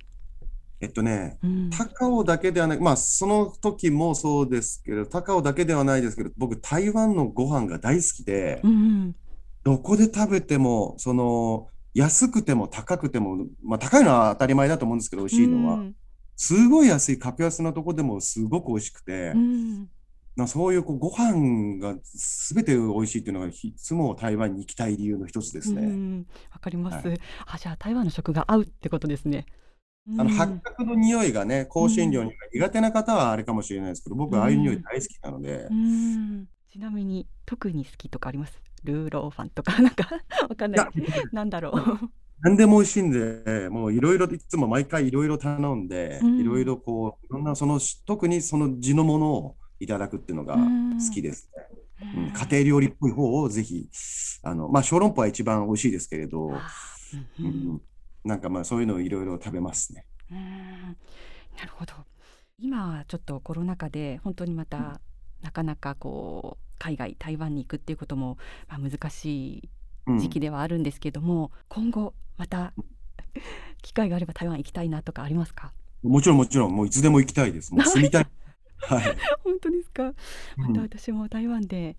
[0.81, 1.71] えっとね、うん。
[1.71, 9.15] 高尾だけではない、まあ、その時もそうですけど、高尾だけではないですけど、僕、台湾のご飯が大好きで、うん
[9.65, 15.75] どこで食べても、その、安くても高くても、まあ、高いのは当たり前だと思うんですけど、美味しいのは。
[15.75, 15.95] うん。
[16.37, 19.89] すごい安い、格安なとこでもすごく美味しくて、うん。
[20.37, 25.83] まあ、そういうこうご飯がすべて美味しいっていうのが、いつも台湾に行きたい理由の一つですね。
[25.83, 26.27] うん。
[26.53, 27.15] わかります、は
[27.47, 29.47] あじゃあ台湾の食が合うってことですね。
[30.17, 30.29] あのうん。
[30.29, 35.67] 八角の匂いがね、香辛料に苦手な方はあれかもしれないですけど、僕はああいう匂い大好きなので。
[35.71, 36.49] う、ん。
[36.71, 38.61] ちなみに特に好きとかあります？
[38.85, 39.73] ルーローファンとか？
[39.83, 40.09] なんか
[40.49, 40.87] わかんない。
[41.33, 41.75] なんだろう。
[42.41, 46.41] 何でも美味しいんで、もういろいろ、いつも毎回いろいろ頼んで、うん。
[46.41, 52.13] いろいろこう、いろんなその、特にその地のものをいただくっていうのが好きですね。
[52.15, 52.33] うん。
[52.33, 53.89] 家庭料理っぽい方をぜひ、
[54.45, 56.51] あの、まあ、小籠包は一番美味しいですけれど、う
[57.41, 57.49] うん。
[57.75, 57.81] ん、
[58.29, 60.05] なんかまあそういうのをいろいろ食べますね。
[60.31, 60.39] うん。
[61.57, 61.95] なるほど。
[62.59, 65.01] 今はちょっとコロナ禍で本当にまた
[65.43, 68.37] なかなかこう海外台湾に行くっていうことも、
[68.69, 69.25] まあ、難し
[69.59, 69.69] い
[70.07, 70.19] うん。
[70.19, 72.73] 時期ではあるんですけども、今後また
[73.83, 75.73] 機会があれば台湾行きたいなとかありますか？
[76.03, 77.75] もちろんもちろん、もういつでも行きたいです。
[77.75, 78.27] もう住みたい。
[78.81, 79.17] はい。
[79.43, 80.13] 本当ですか？
[80.57, 81.97] またうん私も台湾で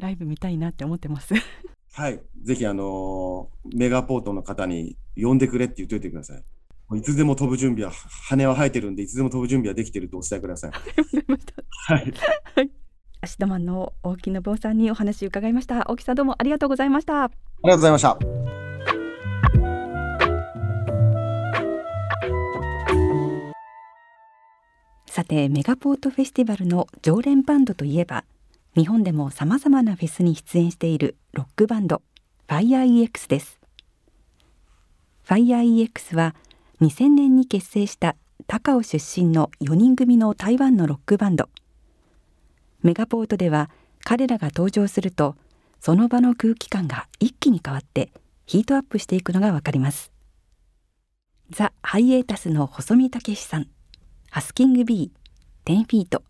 [0.00, 1.34] ライブ見たいなって思ってます
[1.92, 2.22] はい。
[2.42, 6.98] ぜひ、あのーメガポートの方に呼んでくれって言っといてください。
[6.98, 7.92] いつでも飛ぶ準備は、
[8.28, 10.72] 羽は生えてるんで、いつでも飛ぶ準備はできてるとお伝えください。
[11.86, 12.12] はい。
[13.22, 18.18] アシダマンの大木信夫さんにお話伺いました大木さんどうもありがとうございましたありがとうございました。
[25.06, 28.24] さてメガポートフェスティバルの常連バンドといえば
[28.76, 32.02] 日本でもさまざまなフェスに出演しているロックバンド
[32.46, 33.58] FireEX です。
[35.26, 36.36] FireEX は
[36.80, 38.14] 2000年に結成した
[38.46, 41.48] 高尾出身の4人組の台湾のロックバンド。
[42.82, 43.70] メガポートでは
[44.04, 45.34] 彼らが登場すると
[45.80, 48.12] その場の空気感が一気に変わって
[48.46, 50.12] ヒートアップしていくのがわかります。
[51.50, 53.66] ザ・ハイエータスの細見武さん
[54.30, 55.10] ハスキング B
[55.64, 56.22] 10フィート。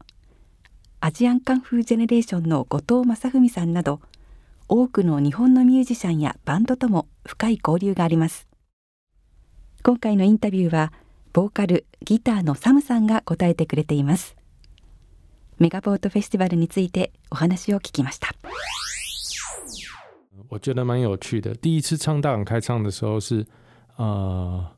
[1.03, 4.03] アジアンカンフージェネレーションの後藤正文さんなど
[4.69, 8.47] 多くの日本のミュージシャンやバンドとも深い交流があります
[9.83, 10.93] 今回のインタビューは
[11.33, 14.37] ボーカルギターのサムさんが答えてくれています
[15.59, 18.29] メガポートフェスティバルについてお話を聞きました
[20.51, 21.55] 我觉得蛮有趣的。
[21.55, 23.47] 第一次唱大港开唱的时候是
[23.97, 24.71] 呃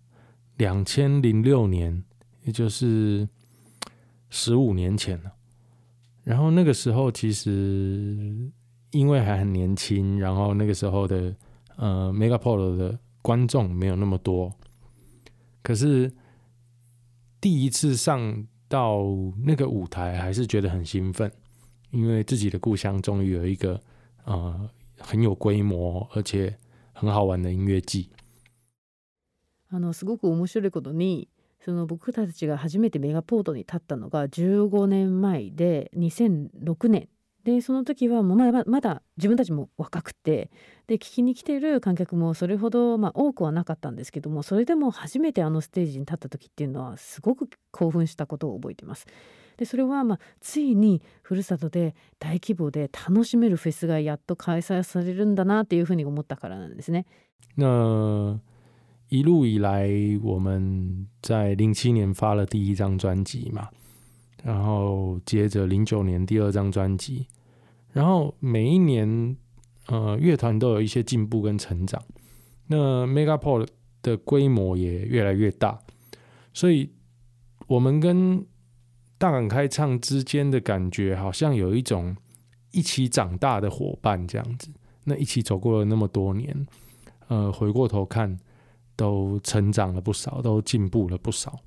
[0.58, 2.04] 两千零六年，
[2.44, 3.26] 也就是
[4.28, 5.32] 十五年前了。
[6.23, 8.51] 然后那个时候其实
[8.91, 11.35] 因为还很年轻，然后那个时候的
[11.77, 14.53] 呃 Mega Polo 的观众没有那么多，
[15.61, 16.11] 可是
[17.39, 19.03] 第一次上到
[19.45, 21.31] 那个舞台，还是觉得很兴奋，
[21.91, 23.81] 因为自己的故乡终于有一个
[24.25, 26.57] 呃很有规模而且
[26.93, 28.09] 很好玩的音乐季。
[29.69, 31.27] あのすごく面白いことに
[31.64, 37.08] その僕たちが初めてメガポートに立ったのが15年前で2006年
[37.44, 40.50] でその時はまだまだ自分たちも若くて
[40.86, 49.06] で聞きに来てる観客もそれほど、まあ、多くはなかったんですけどもそれでも初めてあのステージに立った時っていうのはすごく興奮したことを覚えてます。
[49.56, 57.06] でそれは、まあ、ついにふるさとで大規模で楽しめるフェスがやっと開催されるんだなっていうふうに思ったからなんですね。
[59.12, 59.90] 一路以来，
[60.22, 63.68] 我们在零七年发了第一张专辑嘛，
[64.42, 67.26] 然后接着零九年第二张专辑，
[67.92, 69.36] 然后每一年
[69.88, 72.02] 呃乐团都有一些进步跟成长，
[72.68, 73.68] 那 Megapod
[74.00, 75.78] 的规模也越来越大，
[76.54, 76.88] 所以
[77.66, 78.42] 我们跟
[79.18, 82.16] 大港开唱之间的感觉，好像有一种
[82.70, 84.70] 一起长大的伙伴这样子。
[85.04, 86.66] 那一起走过了那么多年，
[87.28, 88.38] 呃，回过头看。
[89.02, 91.60] 都成長了不少，都进步了不少。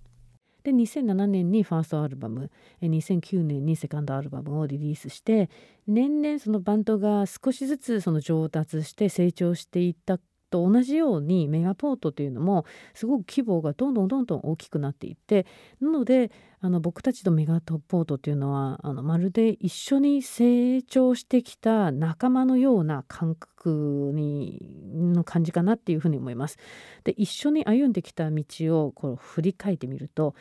[0.64, 2.50] で2007年にファーストアルバム
[2.82, 5.50] 2009年にセカンドアルバムをリリースして
[5.86, 10.18] 年々そのバンドが少しずつその上達して成長していった
[10.50, 15.46] と同じようにメガポートというのもすごく規模がどんどんどんどん大きくなっていって
[15.82, 16.32] なので
[16.62, 24.60] あの僕たちとメガポートというのはあのまるで一緒に成長してきた仲間のような感覚に
[24.94, 26.58] の感じかなっていうふうに思います。
[27.04, 30.36] で一緒に歩んできた道をこう振り返ってみると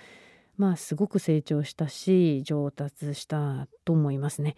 [0.56, 4.56] まあすごく成長したし上達したと思いますね。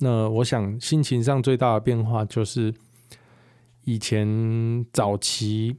[0.00, 2.74] 那我想心情上最大的变化就是
[3.84, 5.76] 以前早期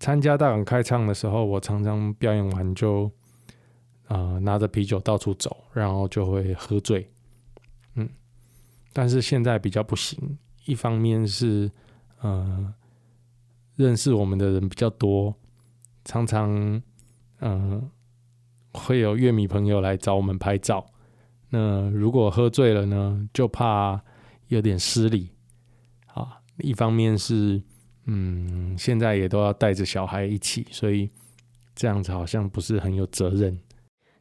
[0.00, 3.10] 参加大港开唱的时候，我常常表演完就
[4.06, 7.08] 啊拿着啤酒到处走，然后就会喝醉，
[7.94, 8.08] 嗯，
[8.92, 10.38] 但是现在比较不行。
[10.64, 11.70] 一方面是
[12.20, 12.74] 呃
[13.76, 15.34] 认识我们的人比较多，
[16.04, 16.82] 常常
[17.40, 17.90] 嗯
[18.72, 20.84] 会有乐迷朋友来找我们拍照。
[21.50, 24.02] 那如果喝醉了呢，就怕
[24.48, 25.30] 有点失礼。
[26.57, 27.61] 一方面是，
[28.05, 31.09] 嗯，现在也都要带着小孩一起，所以
[31.75, 33.59] 这样子好像不是很有责任。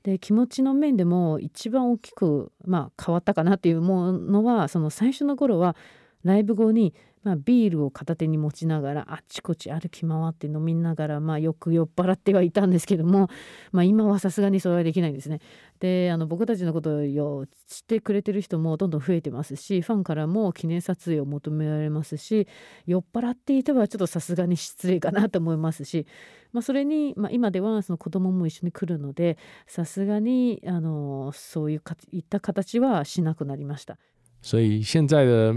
[0.03, 5.77] で気持ちの面でも一番大きく、まあ、変わったかなっていうものはその最初の頃は
[6.25, 6.93] ライブ後に
[7.28, 13.28] まあ、ビールを片手に持ちながらあっちこっち歩き回って飲みながら、まあ、よく酔っ払ってはいたんですけども、
[13.74, 15.42] まあ、今はさすがにそれはできないんですね。
[15.82, 22.48] であの僕たちのことを知ってくれてる人もどんどん増えてますしファンからも記念撮影を求められますし
[22.86, 26.08] 酔っ払っていてはちょっとさすがに失礼かなと思いますし、
[26.54, 29.38] まあ、それに、まあ、今ではその子供も一緒に来るので
[29.68, 33.98] さすがにあのそういうかいった形はしなくなりました。
[34.42, 35.54] 所以现在的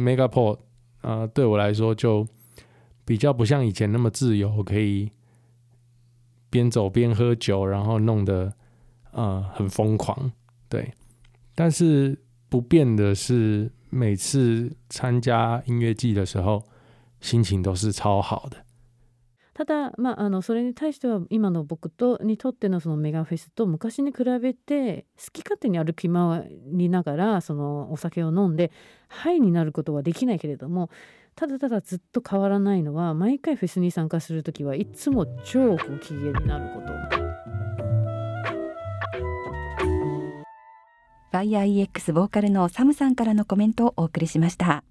[1.02, 2.26] 呃，对我来说就
[3.04, 5.10] 比较不像以前那么自由，可以
[6.50, 8.52] 边走边喝酒，然后弄得
[9.12, 10.30] 呃很疯狂，
[10.68, 10.92] 对。
[11.54, 16.62] 但是不变的是，每次参加音乐季的时候，
[17.20, 18.56] 心情都是超好的。
[19.60, 28.72] ただ、まあ、あのそれに対しては今の僕とにとってのそのメガフェスと昔に比べて好き勝手に歩き回りながらそのお酒を飲んで
[29.08, 30.88] ハイになることはできないけれども
[31.34, 36.90] ただただずっと変わらないのは毎回フェスに参加する時はいつも超ご機嫌になること。
[41.38, 44.84] YIEX ボーカルのサムさんからのコメントをお送りしました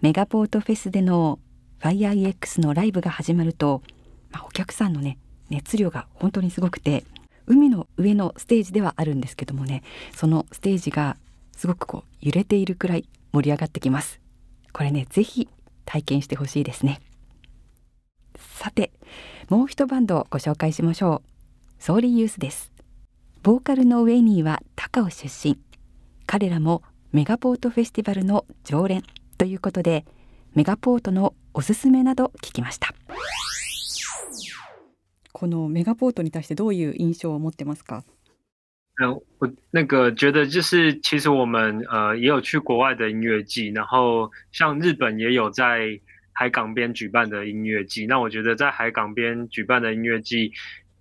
[0.00, 1.40] メガポートフェスでの
[1.80, 3.82] FireEX のライブが始まると、
[4.30, 5.18] まあ、お客さんのね
[5.50, 7.04] 熱量が本当にすごくて
[7.46, 9.82] 海の上のステージではあるんですけどもね
[10.14, 11.16] そのステージが
[11.56, 14.20] すごくこう揺れているくらい盛り上がってきます。
[14.72, 15.48] これねぜひ
[15.84, 17.00] 体験してほしいですね。
[18.36, 18.90] さて
[19.48, 21.82] もう一バンドをご紹介しましょう。
[21.82, 22.72] ソーリーユースです。
[23.42, 25.58] ボーカルのウェニーは高尾出身。
[26.26, 29.04] 彼らもメガポートフェスティバルの常連
[29.38, 30.04] ということで
[30.55, 32.93] メガポートのおすすめなど聞きました
[35.31, 38.03] このメガポートに対してどういう印象を持ってますか
[39.01, 45.99] 嗯，我那个觉得就是，其实我们呃也有去国外的音乐季，然后像日本也有在
[46.33, 48.05] 海港边举办的音乐季。
[48.05, 50.51] 那我觉得在海港边举办的音乐季，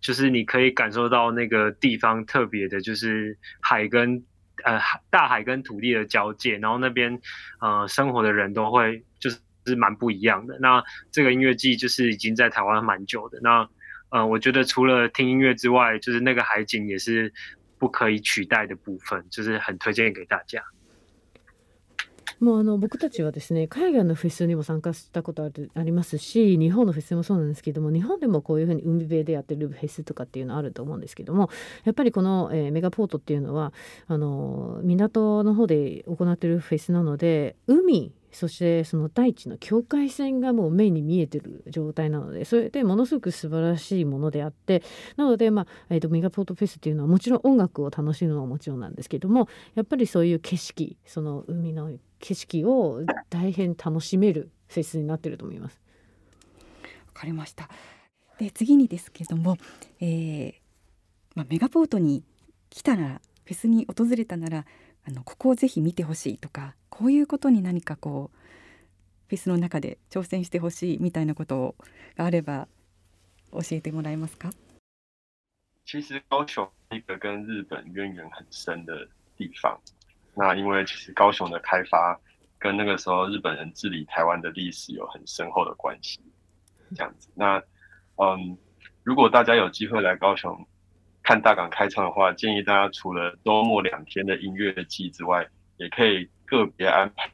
[0.00, 4.22] 就是你可以感受到那个地方特别的，就是海跟
[4.64, 4.80] 呃
[5.10, 7.20] 大海跟土地的交界，然后那边
[7.60, 10.57] 呃生活的人都会就是 是蛮不一样的。
[10.59, 13.39] 那这个音乐季就是已经在台湾蛮久的。
[13.41, 13.69] 那
[14.09, 17.33] 呃，我觉得除了听音乐之外，就是那个海景也是。
[17.77, 20.63] 不可以取代的部分，就是很推荐给大家。
[22.39, 31.49] もうあの僕たちはですね海外のフェスにも参加したことあるありますし日本のフェスもそうなんですけども日本でもこういうふうに海辺でやってるフェスとかっていうのあると思うんですけども
[31.83, 33.73] やっぱりこの、えー、メガポートっていうのは
[34.07, 44.83] あの港の方で行ってるフェスなので海そしてその大地の境界線がもう目に見えてる状態なのでそれでものすごく素晴らしいものであって
[45.15, 55.79] なので、まあえーと、メガポートフェスっていうのはもちろん音楽を楽しむのはもちろんなんですけどもやっぱりそういう景色その海の景色を大変楽しめるフェスになってると思います。
[57.07, 57.69] わかりました
[58.39, 59.57] で次にですけども、
[60.01, 60.53] えー
[61.35, 62.25] まあ、メガポートに
[62.69, 64.65] 来たらフェスに訪れたなら
[65.07, 68.37] あのここをぜひ見てほしいとかこういうことに何かこう
[69.27, 71.75] フェスの中で挑戦してほしいみたいなこと
[72.15, 72.69] があれば
[73.51, 74.49] 教えてもらえますか？
[75.85, 79.77] 其实高雄一个跟日本渊源很深的地方，
[80.35, 82.17] 那因为其实高雄的开发
[82.57, 86.21] 跟那个时候日本人治理台湾的历史有很深厚的关系，
[86.95, 87.27] 这样子。
[87.35, 87.61] 那
[88.15, 88.57] 嗯，
[89.03, 90.65] 如果大家有机会来高雄
[91.23, 97.29] 看大港开唱的话，建议大家除了周末两天的音乐季之外，也可以个别安排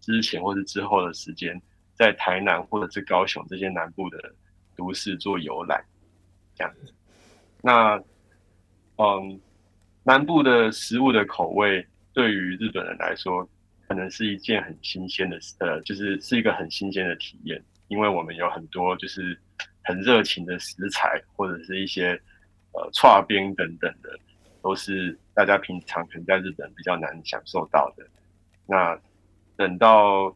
[0.00, 1.60] 之前或是之后的时间，
[1.94, 4.34] 在台南或者是高雄这些南部的
[4.76, 5.84] 都市做游览，
[6.54, 6.92] 这样子。
[7.62, 8.02] 那
[8.96, 9.40] 嗯，
[10.02, 13.48] 南部的食物的口味对于日本人来说，
[13.86, 19.38] 可能是一件很新鲜的，呃，就是是一个很新鲜的体验，因为我们有很多就是
[19.82, 22.20] 很热情的食材，或者是一些。
[22.72, 24.16] 呃，串边等等的，
[24.62, 28.06] 都是大家平常可能在日本比较难享受到的。
[28.66, 28.98] 那
[29.56, 30.34] 等到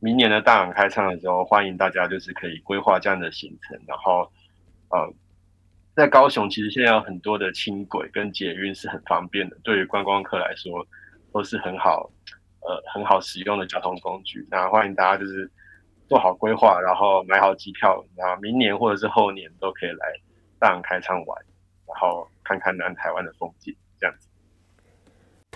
[0.00, 3.80] 明年的大港开唱的时候，欢迎大家就是可以规划这样的行程。
[3.86, 4.30] 然后，
[4.88, 5.12] 呃，
[5.94, 10.86] 在高雄其实现在有很多的轻轨跟捷运是很方便的，对于观光客来说
[11.32, 12.10] 都是很好，
[12.60, 14.46] 呃，很好使用的交通工具。
[14.50, 15.50] 那欢迎大家就是
[16.08, 20.06] 做好规划，然后买好机票，那明年或者是后年都可以来
[20.58, 21.44] 大港开唱玩。
[21.86, 24.26] 然后看看南台湾的风景，这样子。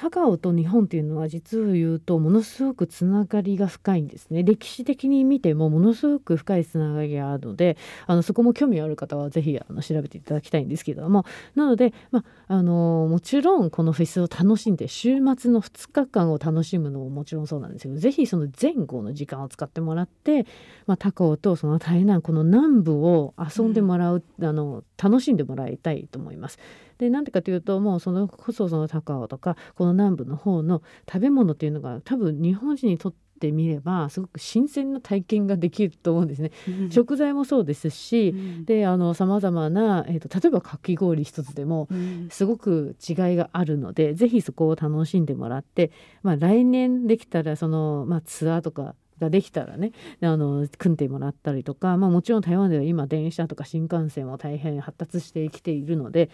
[0.00, 4.44] 高尾と日本っていうのは実を言うとものすごくつながりが深いんですね。
[4.44, 7.76] 歴史的に見てもものすごく深いつながりがあるので
[8.06, 11.24] あのそこも興味ある方はぜひあの調べていただきたいんですけれども。
[11.56, 20.46] なので、まあのもちろんこのフェスを楽しんで週末の2日間を楽しむのももちろんそうなんですけどぜひその前後の時間を使ってもらって、
[20.86, 26.60] まあ、高尾とその台南この南部を遊んでもらう、うん、あの楽しんでもらいたいと思います。
[26.98, 36.50] でなんでかというともうそのこそその高尾とかこの南部の方の食べ物っていうのが多分日本人にとってってみればすごく新鮮な体験ができると思うんですね。
[36.68, 41.88] うん、食材もそうですし、うん、であのさまざまな、えーと、例えばかき氷一つでも
[42.30, 45.92] すごく違いがあるので、うん、ぜひそこを楽しんでもらって、
[46.22, 56.30] まあ、来年できたらその、まあ、ツアーとかができたらねあの組んでもらったりとか、まあ、もちろん台湾では今電車とか新幹線も大変発達してきているので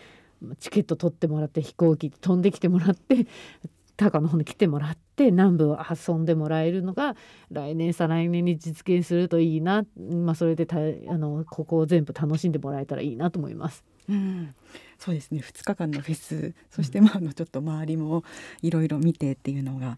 [0.58, 3.26] チケット取ってもらって飛行機飛んできてもらって
[3.96, 7.16] 高の方に来てもらって南部を遊んでもらえるのが
[7.50, 10.80] 来年再来年に実現するといいな、まあ、それでたあ
[11.18, 13.84] のここを全部楽しんでもらえたらいいなと思います。
[14.08, 14.54] うん、
[14.98, 18.22] そうですね2日間のフェスそしてまああのちょっと周りも
[18.60, 19.96] いろいろ見てっていうのが、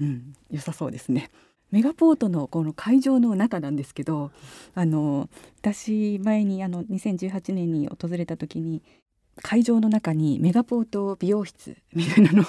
[0.00, 1.30] うん、良さそうですね。
[1.70, 4.30] メガポートのこの会場の中なんですけど
[4.74, 5.28] あの
[5.60, 8.82] 私前にあの2018年に訪れた時に
[9.42, 12.44] 会場の中にメガポート美容室みたいなのを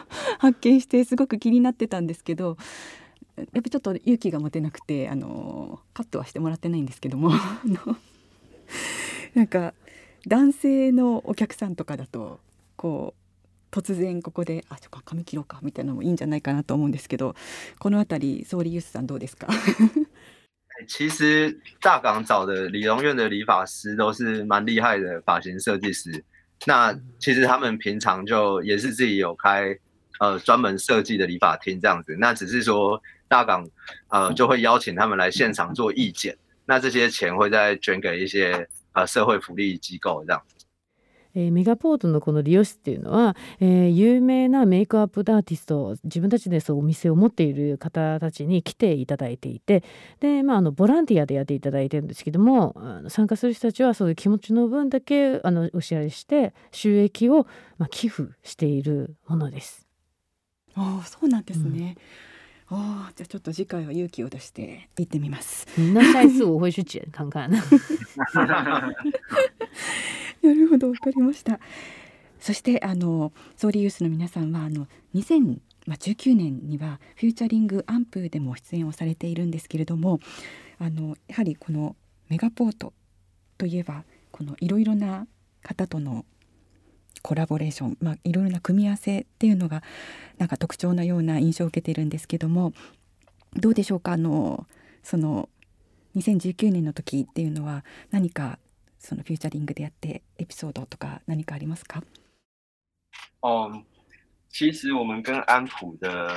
[0.38, 2.56] 発見してすごく気になってたんですけど
[3.36, 7.30] やっぱちょっと勇気が持てなくてあのカットはしてもらってないんですけども
[9.34, 9.74] なんか
[10.26, 12.40] 男性のお客さんとかだと
[12.76, 17.34] こう突然ここで「あちょっと髪切ろうか」みたいなのもいいんじゃないかなと思うんですけど
[17.78, 19.48] この辺り総理ユースさんどうですか？
[20.86, 26.24] 其实大港找的理容院的理发师都是蛮厉害的发型设计师。
[26.66, 29.76] 那其实他们平常就也是自己有开
[30.20, 32.16] 呃专门设计的理发厅这样子。
[32.18, 33.68] 那只是说大港
[34.08, 36.36] 呃就会邀请他们来现场做意见。
[36.64, 40.42] 那这些钱会再捐给一些呃社会福利机构这样。
[41.34, 49.84] えー、メガポートのこの理容室っていうのは、えー、有名なメイクアップアーティスト自分たちでそうお店を持っている方たちに来ていただいていて
[50.20, 52.74] で、まあ、あのボランティアでやっていただいてるんですけども
[53.08, 57.46] 参加する人たちはそういう気持ちの分だけあのお支払いして収益を、
[57.78, 59.86] まあ、寄付しているものです。
[60.74, 62.31] あそうなんですね、うん
[62.74, 65.66] あじゃあちょっと次回は勇気を出して行ってみます。
[65.78, 67.50] 那下一次我会去剪看看。
[70.42, 71.60] なるほどわかりました
[72.40, 80.18] そしてあのソーリーユースの皆さんはあの2019年にはフューチャリングアンプでも出演をされているんですけれども
[80.78, 81.94] あのやはりこの
[82.28, 82.92] メガポート
[83.56, 85.26] といえばこのいろいろな
[85.62, 86.24] 方との
[87.22, 89.82] コラボレーション、まあ、いろいろな組み合わせっていうのが
[90.38, 92.72] なんか特徴なような印象を受けているんですけども
[93.54, 94.12] どうでしょうか？
[94.12, 94.66] あの
[95.02, 95.48] その
[96.16, 98.58] 2019年の時っていうのは何か
[98.98, 102.02] そのフューチャリングでやってエピソードとか何かありますか？
[103.42, 103.82] 嗯，
[104.48, 106.36] 其实我们跟安普的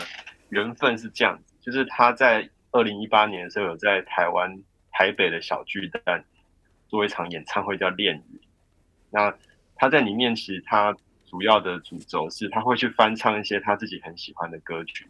[0.50, 4.62] 缘分是这样子，就是他在二零一八年的时候有在台湾
[4.92, 6.24] 台北的小巨蛋
[6.88, 8.42] 做一场演唱会，叫《恋语》。
[9.12, 9.34] 那
[9.76, 10.96] 他在里面其实他
[11.26, 15.08] 主要的主轴是他会去翻唱一些他自己很喜欢的歌曲，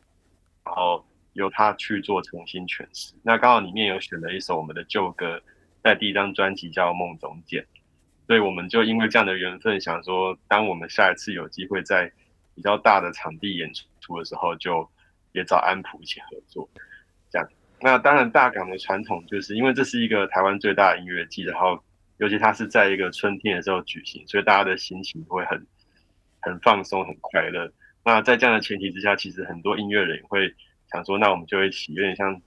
[0.63, 3.13] 然后由他去做重新诠释。
[3.23, 5.41] 那刚好里面有选了一首我们的旧歌。
[5.83, 7.61] 在第一张专辑叫《梦中见》，
[8.25, 12.11] 所以我们就因为这样的缘分，想说，当我们下一次有机会在
[12.55, 14.89] 比较大的场地演出的时候，就
[15.33, 16.67] 也找安普一起合作。
[17.29, 17.47] 这样，
[17.79, 21.79] 那当然大港的传统就是因为这是一个台湾最大的音乐季，然后
[22.17, 25.65] 尤其它是在一个春天的时候举行，所以大家的心情会很
[26.41, 27.71] 很放松、很快乐。
[28.03, 30.53] 那在这样的前提之下，其实很多音乐人会
[30.91, 32.41] 想说，那我们就一起有点像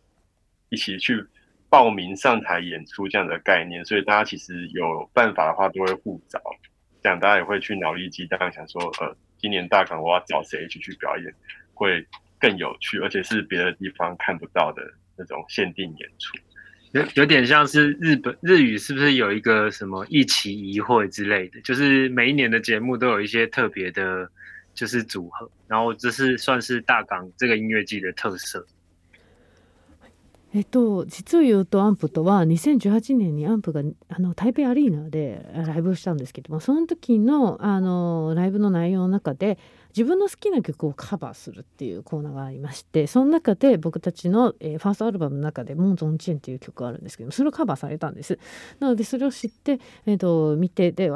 [0.68, 1.24] 一起去。
[1.70, 6.40] 报名上台演出这样的概念，所以大家其实有办法的话都会互找，
[7.02, 11.30] 这样大家也会去脑力激荡，想说，呃，今年大港我要找谁一起去表演，
[11.74, 12.02] 会
[12.40, 14.82] 更有趣，而且是别的地方看不到的
[15.14, 16.38] 那种限定演出，
[16.93, 24.29] 有有点像是日本日语是不是有一个什么一期一会之类的，就是每一年的节目都有一些特别的，
[24.75, 28.65] 就是组合，然后这是算是大港这个音乐季的特色。
[30.55, 39.57] えっと、実を言うとアンプとは2018年にアンプがあの台北アリーナでライブをしたんですけどもその時のあのライブの内容の中で
[39.98, 48.38] 自分の好きな曲をカバーするっていうコーナーがありましてその中で僕たちの、えー、ファーストアルバムの中で「モンゾンチェン」っていう曲があるんですけどそれをカバーされたんです。
[48.78, 51.10] なのでそれを知って、えーと、見てで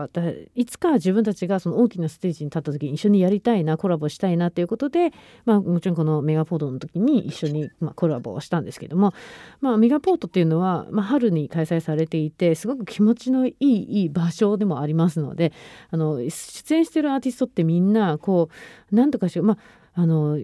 [0.57, 5.12] いつか自分たちがその大きなステージに立った時に一緒にやりたいなコラボしたいなということで、
[5.45, 9.14] まあ、もちろんこのメガポートの時に一緒に、まあ、コラボをしたんですけども、
[9.61, 15.53] まあ、メガポートっていうのは、まあ、春に開催されていてすごく気持ちのいいいい場所でもありますので
[15.91, 18.55] あの出演してるアーティストってみんなこう
[18.91, 19.47] なんとかしよう。
[19.47, 19.59] まあ
[19.95, 20.38] あの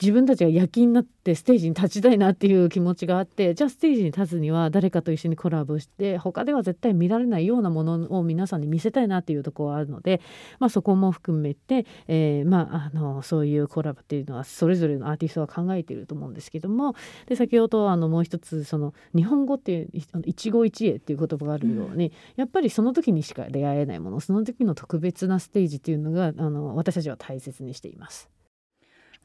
[0.00, 10.22] 自分たちが夜勤になってステージに立ちたいなっていう気持ちがあってじゃあステージに立つには誰かと一緒にコラボして他では絶対見られないようなものを皆さんに見せたいなっていうところがあるので、
[10.58, 16.94] まあ、そこも含めて、えー、まあ、あのそういうコラボっていうのはそれぞれのアーティストは考えていると思うんですけども
[17.26, 19.88] で先ほどあのもう一つその日本語っていう
[20.24, 28.30] 一期一会っていう言葉があるように、うん、やっぱりその時にしか出会えないものその時の特別なステージっていうのがあの私たちは大切にしています。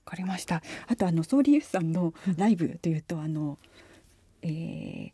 [0.10, 0.62] かりました。
[0.88, 1.90] あとあのソーリーユスさん。
[1.92, 3.58] のライブというとあの、
[4.42, 5.12] えー、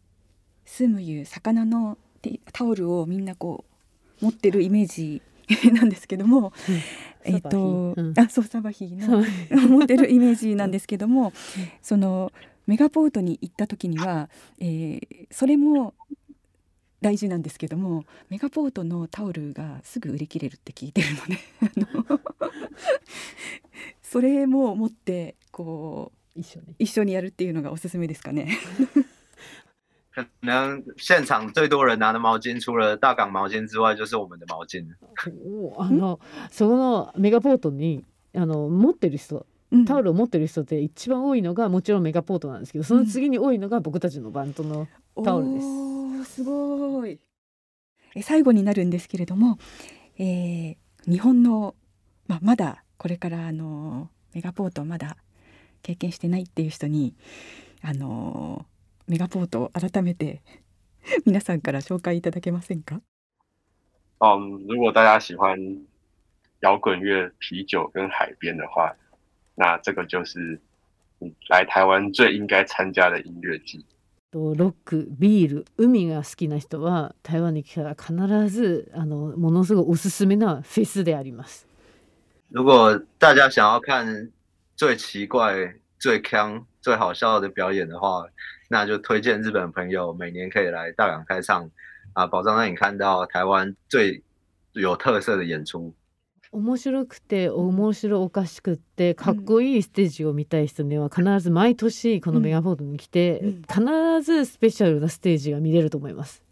[0.66, 1.98] スムユ魚の
[2.52, 3.66] タオルをみんなこ
[4.22, 5.22] う 持ってるイメージ
[5.74, 6.54] なんですけども、
[7.26, 11.34] うん、えっ、と、うん、あそうサバヒの持ってるイメージなんですけども、
[11.82, 12.32] その
[12.66, 14.30] メガポートに行った時には、
[14.60, 15.94] えー、それも
[17.02, 21.38] 大事なんですけどもメガポートのタオルがすぐ売り切れるって聞いてるので
[24.12, 28.58] それも持ってこう一緒に一緒にやるっていうのがおすすめですかね。
[30.14, 34.88] 可能现场最多人拿的毛巾，除了大港毛巾之外，就是我们的毛巾。
[35.78, 36.20] あの
[36.52, 39.46] そのメガポートにあの持ってる人。
[39.86, 44.88] タオルを持ってる人って一番多いのがもちろんメガポートなんですけどその次に多いのが僕たちのバンドの
[45.22, 45.66] タオルです。
[45.66, 47.20] うん、すごい
[48.16, 49.58] え最後になるんですけれども、
[50.18, 50.78] えー、
[51.12, 51.76] 日本の、
[52.28, 55.16] まあ、まだこれからあのメガポートまだ
[55.84, 57.14] 経験してないっていう人に
[57.84, 58.66] あの
[59.06, 60.42] メガポートを改めて
[61.24, 63.00] 皆さんから紹介いただけませんか？
[64.22, 65.56] 嗯，如果大家喜欢
[66.62, 68.96] 摇滚乐、啤酒跟海边的话，
[69.54, 70.60] 那这个就是
[71.20, 73.86] 你来台湾最应该参加的音乐季。
[74.32, 78.16] とロックビール海が好きな人は台湾に来たら必
[78.50, 81.68] ずあのものすごいおすすめなフェスであります。
[82.49, 84.31] 如果大家想要看
[84.77, 88.27] 最奇怪、最坑、最好笑的表演的话，
[88.69, 91.71] 那就推荐日本朋友每年可以来大港开唱
[92.15, 94.23] 啊，保障让你看到台湾最
[94.73, 95.95] 有特色的演出。
[96.53, 106.43] 面白くて面白おかしくってかっこいいステージを見たい人には必ず毎年このメガポートに来て、うん必ずスペシャルなステージが見れると思います。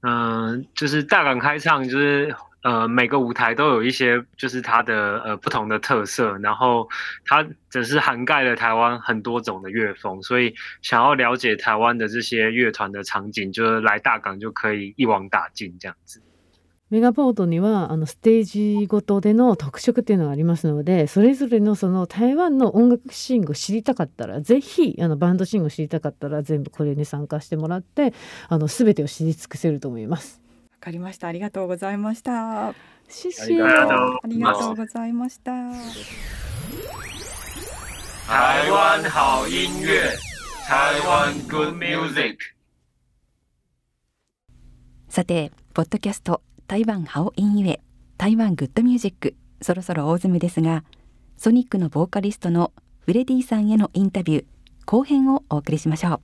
[0.00, 6.88] 嗯、就是大港开唱，就是 呃每个舞台都有一些就是它的呃不同的特色，然后
[7.24, 16.22] 它只是涵盖了台湾很多种的乐风，所以想要了解台湾的这些乐团的场景，就是来大港就可以一网打尽这样子。
[16.90, 28.14] メガポートにはあのステージごとでの特色っていうのがありますのでそれぞれのその台湾の音楽シーンを知りたかったらぜひあのバンドシーンを知りたかったら全部これに参加してもらって
[28.48, 30.40] あの全てを知り尽くせると思います。
[30.83, 31.29] わかりました。
[31.29, 32.73] ありがとうございました。
[33.07, 35.53] 谢ありがとうありがとうございました
[38.27, 40.01] 台湾好音乐，
[40.67, 42.37] 台湾 good music。
[45.07, 47.79] さてポッドキャスト台湾ハオインユエ。
[48.17, 50.83] 台湾グッドミュージックそろそろ大詰めですが
[51.37, 52.73] ソニックのボーカリストの
[53.05, 54.45] フレディさんへのインタビュー
[54.85, 56.21] 後編をお送りしましょう。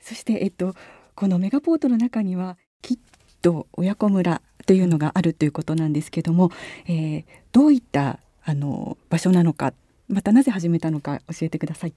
[0.00, 0.76] そしてえっと
[1.18, 2.98] このメガポートの中にはきっ
[3.42, 6.52] と親子村というのがあるということなんですけども、
[6.86, 9.72] えーどういったあの場所なのか
[10.06, 11.94] またなぜ始めたのか教えてください。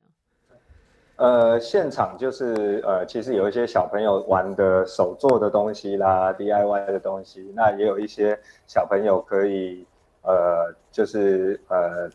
[1.18, 9.86] 呃，现场就是呃，其实有一些小朋友玩的手做的东西啦，DIY 的东西，那也有一些小朋友可以
[10.24, 12.10] 呃，就是呃，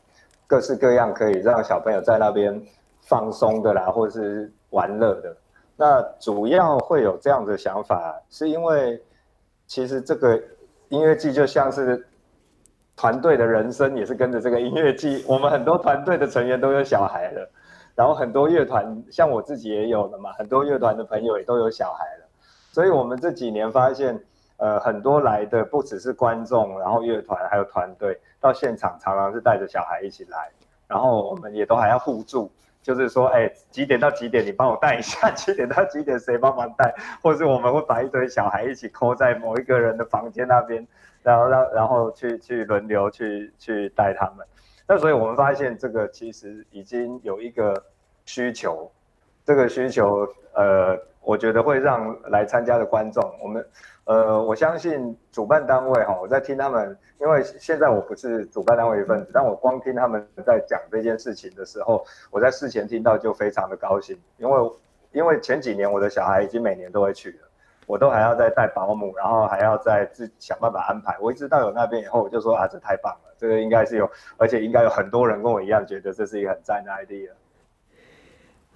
[0.49, 2.61] 各式各样可以让小朋友在那边
[3.03, 5.37] 放松的啦，或是玩乐的。
[5.77, 9.03] 那主要会有这样的想法，是因为
[9.67, 10.43] 其实这个
[10.89, 12.07] 音乐季就像是
[12.97, 15.25] 团队的人生，也是跟着这个音乐季。
[15.29, 17.51] 我们很多团队的成员都有小孩了。
[17.95, 22.27] 然后很多乐团，像我自己也有了嘛，很多乐团的朋友也都有小孩了，
[22.71, 24.23] 所以我们这几年发现，
[24.59, 30.51] 呃，很多来的不只是观众，然后乐团还有团队到现场常常是带着小孩一起来，
[30.87, 32.51] 然后我们也都还要互助，
[32.87, 40.87] 就是说，哎，几点到几点你帮我带一下， 几点到几点谁帮忙带，或是我们会把一堆小孩一起扣在某一个人的房间那边，
[41.21, 44.47] 然后让然后去去轮流去去带他们。
[44.87, 47.75] 那所以我们发现这个其实已经有一个
[48.25, 48.89] 需求，
[49.45, 50.25] 这个需求
[50.55, 53.67] 呃，我觉得会让来参加的观众，我们
[54.07, 64.73] 呃，我相信主办单位哈，我在听他们，因为现在我不是主办单位一份子，但我光听他们在讲这件事情的时候，我在事前听到就非常的高兴，因为
[65.13, 67.49] 因为前几年我的小孩已经每年都会去了。
[67.89, 71.17] 我都还要再带保姆，然后还要再自想办法安排。
[71.21, 77.31] 我一直到有那边以后，我就说啊，这太棒了，这个应该是有，而且应该有很多人跟我一样觉得这是一个很赞的 idea。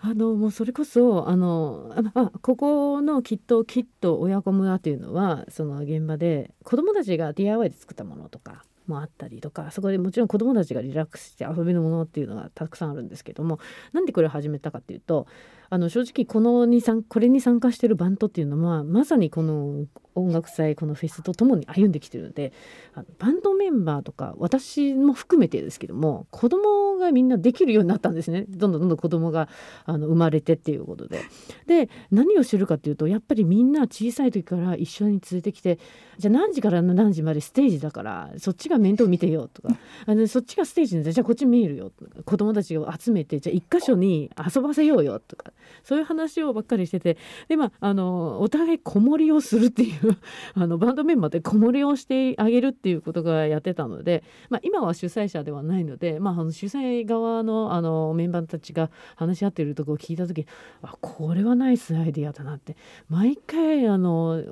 [0.02, 13.60] あのもうそれこそあのあここのきっときっと親子村というのはその現場で子どもたちが DIY で作ったものとかもあったりとかそこでもちろん子どもたちがリラックスして遊びのものっていうのがたくさんあるんですけども
[13.92, 15.26] なんでこれを始めたかっていうと
[15.70, 19.86] あの正直このにこれに参加してるバンドっていうのはまさにこの
[20.16, 22.52] 音楽祭このフェスとともに歩んできてるので
[22.96, 29.48] のバンドメンバーとか私も含めてですけども子供がみんなできるようになったんですねどんどんどんどん子供が
[29.84, 31.20] あの生まれてっていうことで。
[31.66, 35.78] で何を知るかっていうとやっぱりみんな小さい時から一緒に連れてきて
[36.18, 39.68] じゃあ何時から何時までステージだからそっちが面倒見てよとか
[40.06, 45.52] あのそっちがステージなんでじゃあこっち見えるよとか子供たちを集めてじゃあ一箇所に遊ばせようよとか
[45.84, 47.16] そういう話をばっかりしてて
[47.48, 50.16] でまああのお互い子守りをするっていう
[50.54, 60.46] あのバンドメンバーで子守りをしてあげるっていうことがやってたので、まあ、今は主催者ではないので、まあ、あの主催側のあのメンバーたちが話し合っているところを聞いた時
[60.82, 62.76] あこれはナイスアイディアだなって
[63.08, 64.42] 毎回あの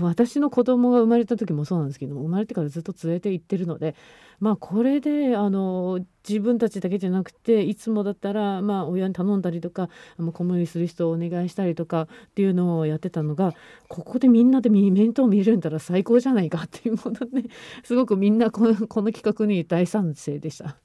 [0.00, 3.94] 私の子供が生まれた時もそうなんですけど生まれてからずっと連れて行ってるので
[4.40, 9.88] まあこれであの自分たちだけじゃなくていつもだったらまあ親に頼んだりとか
[10.32, 13.54] 子守りする人をお願いしたりとかっていうのをやってたのが
[13.88, 17.44] ここでみんなで面倒見るんだら最高じゃないかっていうことで、
[17.84, 20.76] すごくみんなこのこの企画に大賛成でした。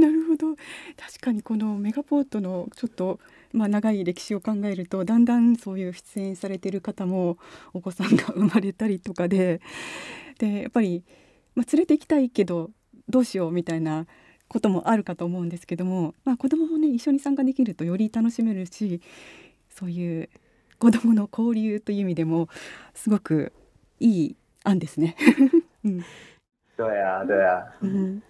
[0.00, 0.56] なるほど
[0.96, 3.20] 確かにこのメガポートのちょっと、
[3.52, 7.38] まあ、長い歴史を考えるとだんだんそういう出演されてる方も
[7.72, 9.60] お子さんが生まれたりとかで
[10.38, 11.04] でやっぱり、
[11.54, 12.70] まあ、連れて行きたいけど
[13.08, 14.06] どうしようみたいな
[14.48, 19.00] こともあるかと思うんですけども、まあ、子どももね一緒に参加できるとより楽しめるし
[19.68, 20.28] そういう
[20.78, 22.48] 子どもの交流という意味でも
[22.94, 23.52] すごく
[24.00, 25.16] いい案ですね。
[25.84, 26.02] 嗯，
[26.76, 27.74] 对啊，对啊。
[27.82, 28.22] うん、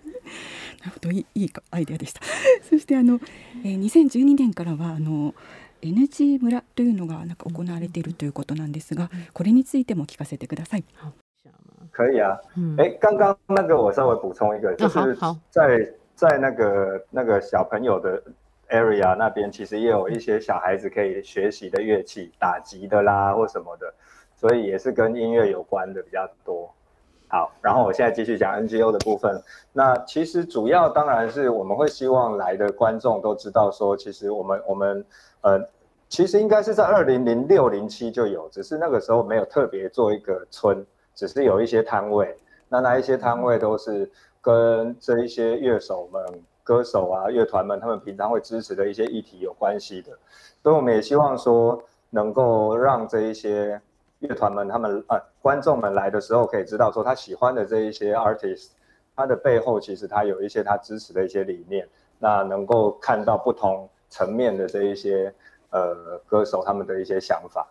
[0.81, 2.21] なるほどいいいいアイデアでした。
[2.69, 3.21] そしてあの、
[3.65, 5.35] えー、2012年からはあの
[5.83, 10.85] NG 村というのがなんか行われているということなんですが、これについても聞かせてください。
[11.93, 12.39] 可以啊，
[12.79, 15.17] 哎、刚刚那个我稍微补充一个，就是
[15.51, 18.23] 在在那个那个小朋友的
[18.69, 23.93] area 那边，其实也有一些小孩子可以学习的乐器，打击的啦或什么的，
[24.37, 26.73] 所以也是跟音乐有关的比较多。
[27.33, 29.41] 好，然后我现在继续讲 NGO 的部分。
[29.73, 35.05] 那其实主要当然是我们会希望来的观众都知道说，其实我们我们
[35.43, 35.61] 呃，
[36.09, 42.37] 其实应该是在二零零六零七就有，只是那个时候没有特别做一个村，只是有一些摊位。
[42.69, 44.11] 那那一些摊位都是
[44.41, 46.21] 跟这一些乐手们、
[46.65, 50.11] 歌手啊、乐团们他们平常会支持的一些议题有关系的。
[50.65, 53.81] 所以我们也希望说，能够让这一些。
[54.21, 58.69] 乐团们，他们呃，观众们来的时候可以知道，说他喜欢的这一些 artist，
[59.17, 65.35] 他的背后其实他有一些他支持的一些理念，那能够看到不同层面的这一些
[65.71, 67.67] 呃歌手他们的一些想法。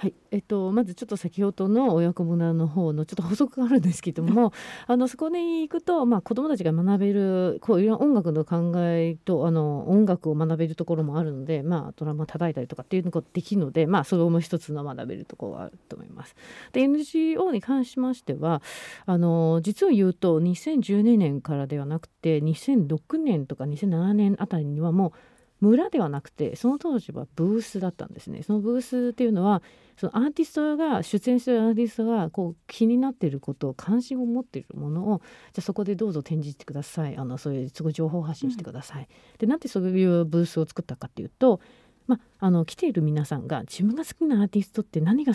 [0.00, 4.52] はい、えっと、まずちょっと先ほどの親子村の方のちょっと補足があるんですけども
[4.86, 16.36] あのそこに行くと、まあ、子どもたちが学べるこういう音楽の考えとあの音楽を学べるところもあるので、まあ、ドラマ叩いたりとかっていうのができるので、まあ、それも一つの学べるところがあると思います。
[16.72, 18.62] で NGO に関しましては
[19.04, 28.42] あの実を言うと2012年からではなくて2006年とか2007年あたりにはもう村ではなくてその当時はブースだったんですね。
[28.42, 29.62] そのブースっていうのは
[29.96, 35.18] そのアーティストが出演してるアーティストがこう気になっていることを関心を持っているものを
[35.52, 39.02] じゃあそこでどうぞ展示してくださいあのそういうすごい情報発信してください。
[39.02, 39.06] うん、
[39.38, 41.60] でなんでそういうブースを作ったかっていうと、
[42.06, 45.32] まあ、の来ている皆さんが自分が好きなアーティストって何が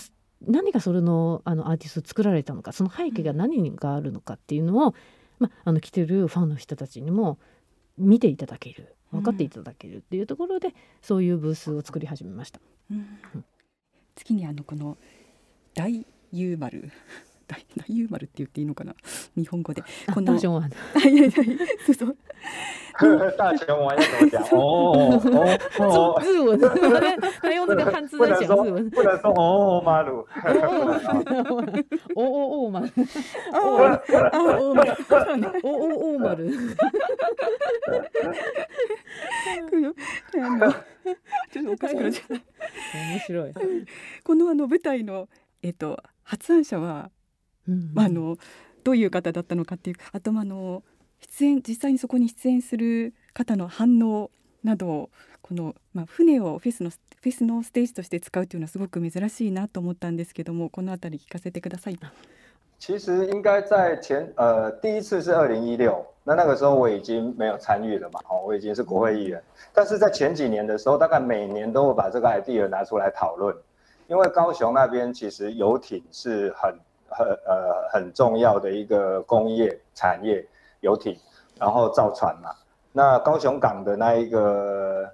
[0.48, 4.96] 何がそれのあのアーティストを作られたのかその背景が何があるのかっていうのを、
[5.40, 7.38] まあ、あの来てるファンの人たちにも
[7.98, 12.60] 見ていただける分かっていただけるっていうところで、うん、そういうブースを作り始めました。
[12.92, 13.06] うん。
[14.16, 14.98] 次にあのこの
[15.74, 16.92] 大優丸。
[17.48, 18.96] 大大優丸って言っていいのかな？
[19.36, 19.84] 日本語で
[20.14, 20.76] この大熊丸
[21.12, 21.32] いやいや
[21.86, 22.18] そうそう
[23.38, 24.44] 大熊丸要怎么讲？
[24.52, 24.60] 哦
[25.80, 26.60] 哦哦，日文，
[27.42, 30.20] 他用这个汉字在讲日文，不能说哦马鲁，
[32.16, 32.86] 哦哦哦马，哦
[33.54, 34.86] 哦马，哦
[35.64, 36.52] 哦哦马ル。
[41.52, 42.34] ちょっとおかしくなっちゃった。
[42.98, 43.54] 面白い。
[44.24, 45.28] このあの舞台の
[45.62, 47.12] えっと発案者は、うん、
[47.68, 48.38] まああの
[48.84, 50.84] どういう方だったのかっていうあとあの
[51.22, 54.30] 出演実際にそこに出演する方の反応
[54.64, 55.10] など
[55.42, 61.98] この、まあ、船をフェスのフェスのステージとして使うというのはすごく珍しいなと思ったんですけどもこの辺り聞かせてください。
[62.80, 69.42] 其实应该在前呃第一次是二零一六，那那个时候我已经没有参与了嘛，哦，我已经是国会议员。
[69.74, 73.56] 但是在前几年的时候，大概每年都会把这个 idea 拿出来讨论，
[74.10, 76.78] 因为高雄那边其实游艇是很
[77.10, 80.46] 很呃很重要的一个工业产业，
[80.82, 81.18] 游艇，
[81.60, 82.50] 然后造船嘛。
[82.92, 85.10] 那高雄港的那一个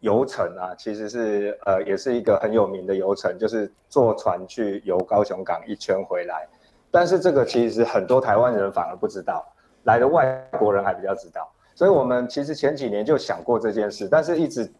[0.00, 6.48] 游程啊，其实是呃也是一个很有名的游程，就是坐船去游高雄港一圈回来。
[6.90, 9.46] 但是这个其实很多台湾人反而不知道，
[9.84, 10.24] 来的外
[10.58, 11.48] 国人还比较知道。
[11.74, 14.72] 所以我们其实前几年就想过这件事，但是一直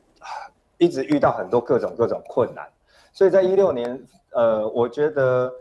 [0.76, 2.68] 一直遇到很多各种各种困难。
[3.12, 3.98] 所以在一六年，
[4.32, 5.52] 呃，我觉得，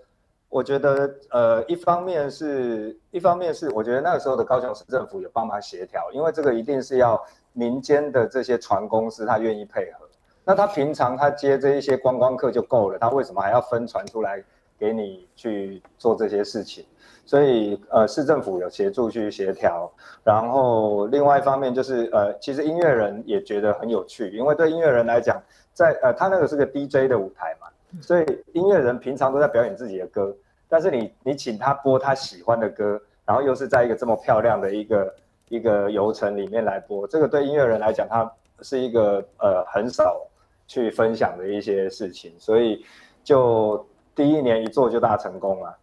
[0.50, 7.24] 我觉得，呃，一方面是一方面是我觉得那个时候的高雄市政府有帮忙协调，因为这个一定是要
[7.54, 10.08] 民间的这些船公司他愿意配合。
[10.44, 14.44] 那他平常他接这一些观光客就够了，他为什么还要分船出来？
[14.80, 16.86] 给你去做这些事情，
[17.26, 19.92] 所以呃，市政府有协助去协调，
[20.24, 25.44] 然后另外一方面就是呃，其实音乐人也觉得很有趣，因为对音乐人来讲，
[25.74, 27.68] 在呃，他那个是个 DJ 的舞台嘛，
[28.02, 30.36] 所以音乐人平常都在表演自己的歌，
[30.68, 35.16] 但是你你请他播他喜欢的歌，然后又是在一个这么漂亮的一个
[35.50, 38.32] 一个游程里面来播，这个对音乐人来讲，他
[38.62, 40.22] 是一个呃很少
[40.68, 42.86] 去分享的一些事情，所以
[43.24, 43.86] 就。
[44.16, 45.78] 第一年一做就大成功了。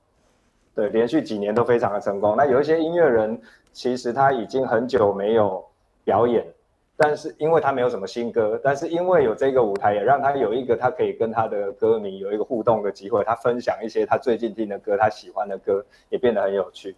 [0.74, 2.36] 对，连续几年都非常的成功。
[2.36, 3.40] 那有一些音乐人，
[3.72, 5.64] 其实他已经很久没有
[6.04, 6.46] 表演，
[6.98, 16.96] 但是因为他没有什么新歌，但是因为有这个舞台，也让他有一个他可以跟他的歌迷有一个互动的机会，他分享一些他最近听的歌，他喜欢的歌，也变得很有趣。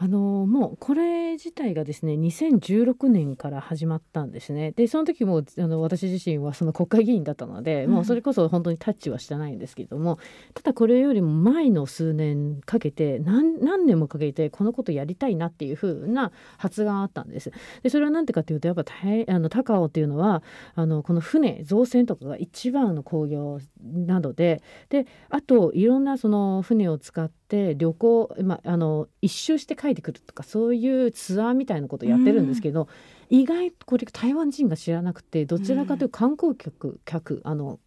[0.00, 4.70] あのもうこれ自体がですね2016年から始まったんですね。
[4.70, 10.20] でその時もあの私自身はその国会議員だったので、うん、もうそれこそ本当にタッチはしてないんですけども
[10.54, 17.50] ただこれよりも前の数年かけて何何年もかけてこのことやりたいなっていうふうな発があったんです。
[17.82, 18.84] でそれは何てかっていうとやっぱ
[19.26, 20.44] あの高尾っていうのは
[20.76, 32.88] あのこの船造船とかが一番の工業などでであといろんなその船を使って旅行、まあ、あの一周して帰ってくるとかそういうツアーみたいなことをやってるんですけど、
[33.30, 37.78] 意外とこれ台湾人が知らなくてどちらかというと観光客客あの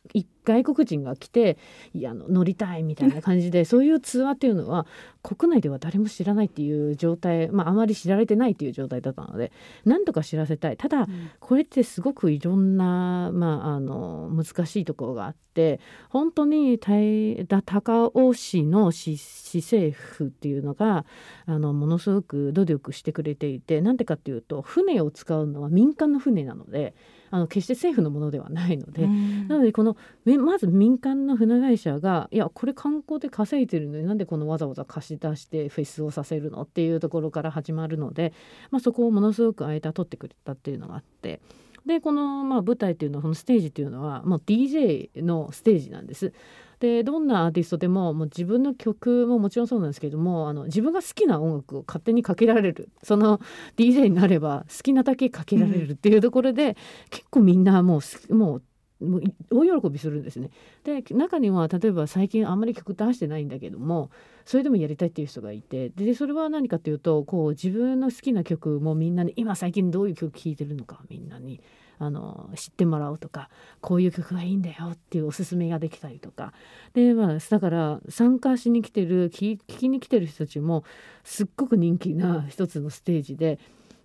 [0.43, 1.57] 外国人が来て
[1.93, 4.87] いや乗りたいみたいな感じでそういうツアーっていうのは
[5.23, 9.51] 国内では誰も知らないっていう状態、まあ、あまり知られてないっていう状態だったので
[9.85, 10.77] なんとか知らせたい。
[10.77, 11.07] ただ、
[11.39, 15.79] これってすごくいろんな、まあ、あの難しいところがあって
[16.09, 21.05] 本当に高尾市の市市政府っていうのが
[21.45, 26.93] あのものすごく努力してくれていてなんでかっていうと船を使うのは民間の船なので。
[27.33, 38.33] あの決して政府のものではないので、なのでこのまず民間の船会社がいやこれ観光で稼いでるのになんでこのわざわざ貸し出してフェスをさせるのっていうところから始まるので、
[38.69, 41.39] まあ、そこをものすごく間取ってくれたっていうのがあって。
[41.85, 46.33] でこのまあ舞台っていうのはこのステージっていうのはもう DJ のステージなんです。
[46.81, 53.39] でどんなアーティストでももう自分の曲ももちろんそうなんですけどもあの自分が好きな音楽を勝手にかけられるその
[53.77, 56.75] DJ になれば好きなだけかけられるっていうところで、うん、
[57.11, 58.63] 結構みんなもうもう
[58.99, 60.51] もう大喜びするんですね。
[60.83, 64.11] で中には例えば最近あんまり曲出してないんだけども
[64.45, 71.61] それでもやりたいっていう人がいてでそれは何かというとこう自分の好きな曲もみんなに今最近どういう曲聴いてるのかみんなに
[72.03, 73.49] あの知ってもらおうとか
[73.79, 76.51] こういう曲がいいんだよっていうおすすめができたりとか
[76.93, 80.83] で、まあ、だから参加しに来てる聞きに来てる人たちも
[81.23, 83.59] すっごく人気な一つのステージで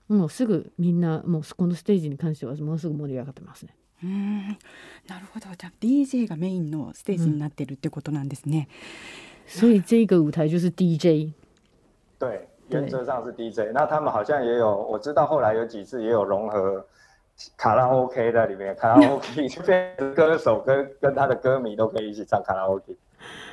[0.09, 3.75] もうすぐみんなもうそこのステージに関してはものすごく盛り上がってますね。
[4.05, 4.49] うん
[5.09, 8.69] なるほどじゃあ DJ がメインのステージになってるってことなんですね。
[9.47, 11.33] 嗯、所以这个舞台就是 DJ。
[12.19, 13.73] 对，原则上是 DJ。
[13.73, 16.87] 那他们好像也有，我知道后来有几次也有融合
[17.57, 22.97] 卡拉 OK 在里面，卡拉 OK 就变成歌手跟跟他的歌迷都可以一起唱卡拉 OK，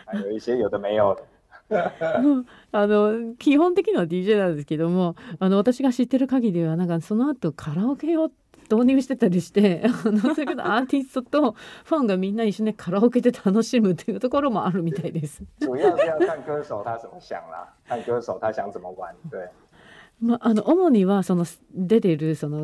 [0.05, 1.23] 还有一些有的没有的。
[2.71, 8.29] あの基本的には DJ なんですけどもあの私が知ってる限りはなんかその後カラオケを
[8.69, 11.55] 導入してたりしてあのそういうことアーティストと
[11.85, 15.41] ファンがみんな一緒にカラオケで楽しむっていうところもあるみたいです。
[15.61, 19.49] 主要是要看歌手他怎么想啦，看歌手他想怎么玩，对。
[20.23, 21.45] まあ、あの主にはその
[21.75, 22.57] 出てるその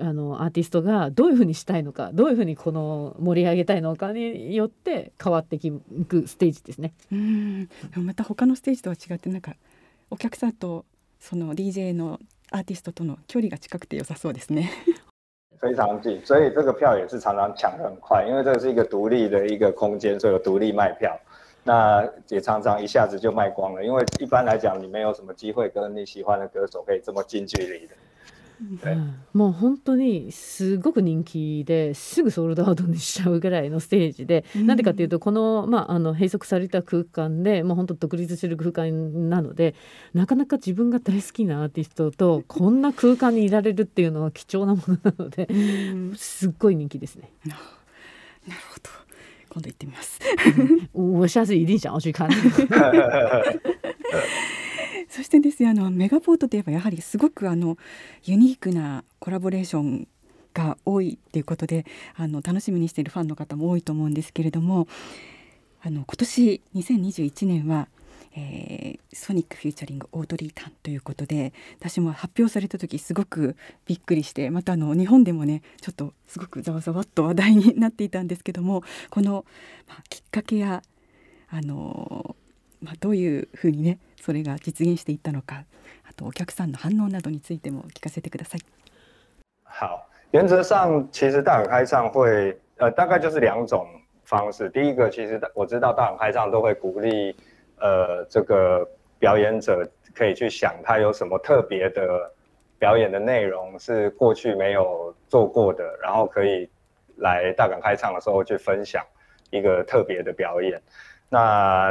[0.00, 6.92] あのアーティストがどういうふうにしたいのかどういうふうにこの盛り上げたいのかによって変わっていくステージですね。
[7.10, 9.56] うんまた他のステージとは違ってなんか
[10.10, 10.84] お客さんと
[11.18, 12.20] その DJ の
[12.50, 14.70] アーティストとの距離が近くて良さそうですね。
[15.62, 21.16] 非常近，所以这个票也是常常抢得很快，因为这是一个独立的一个空间，所以有独立卖票。
[21.64, 27.94] 那也常常一下子就卖光了，因为一般来讲你没有什么机会跟你喜欢的歌手可以这么近距离的。
[29.32, 39.74] もう本当にすごく人気ですぐソールドアウトにしちゃうぐらいのステージで、うん、なんでかっていうとこの,、まあ、あの閉塞された空間でもう本当独立してる空間なので
[40.14, 45.54] なかなか自分が大好きなアーティストとこんな空間にいられるっていうのは貴重なものなので、う
[46.12, 47.32] ん、すっごい人気ですね。
[47.44, 47.60] なる
[48.46, 49.01] ほど
[49.52, 50.18] 今度行ってみます。
[50.94, 52.30] 我下次一定想要去看。
[55.08, 57.76] そしてですねあのメガポートといえばやはりすごくあの
[58.24, 60.08] ユニークなコラボレーション
[60.54, 61.84] が多いということで
[62.16, 64.88] あの楽しみにしているファンの方も多いと思うんですけれども
[65.82, 67.88] あの今年2021年は
[68.34, 79.44] えー、ソニックフューチャリングオードリー・タンということで私も発表された時すごくびっくりしてまたあの日本でもねちょっとすごくざわざわっと話題になっていたんですけどもこの、
[79.86, 80.82] まあ、きっかけや
[81.50, 82.34] あの、
[82.80, 85.64] まあ、どういうふうにねそれが実現していったのか
[86.08, 88.60] あとお客さんの反応などについても聞かせてください。
[89.64, 93.86] 好，原则上其实大开唱会，呃，大概就是两种
[94.24, 94.70] 方式。
[94.70, 97.36] 第一个，其实我知道大开唱都会鼓励。
[97.82, 102.32] 呃，这个表演者可以去想他有什么特别的
[102.78, 106.70] 表演的内容是过去没有做过的，然后可以
[107.16, 109.04] 来大港开唱的时候去分享
[109.50, 110.80] 一个特别的表演。
[111.28, 111.88] 那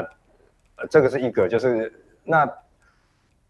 [0.77, 1.91] 呃这个是一个，就是
[2.23, 2.49] 那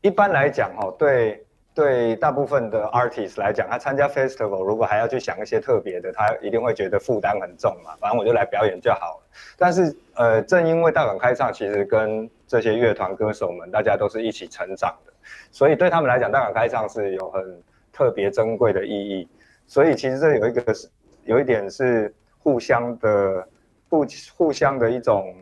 [0.02, 7.96] 一般来讲哦，对对大部分的 artist 来讲，他参加 festival 如果还要去想一些特别的，他一定会觉得负担很重嘛。
[7.98, 9.30] 反正我就来表演就好了。
[9.58, 15.14] 但是呃，正因为大港开唱，其实跟这些乐团歌手们，大家都是一起成长的，
[15.50, 17.64] 所以对他们来讲，大港开唱是有很
[17.94, 19.30] 特别珍贵的意义。
[19.66, 20.90] 所以其实这有一个是
[21.24, 23.48] 有一点是互相的
[23.88, 24.06] 互
[24.36, 25.34] 互相的一种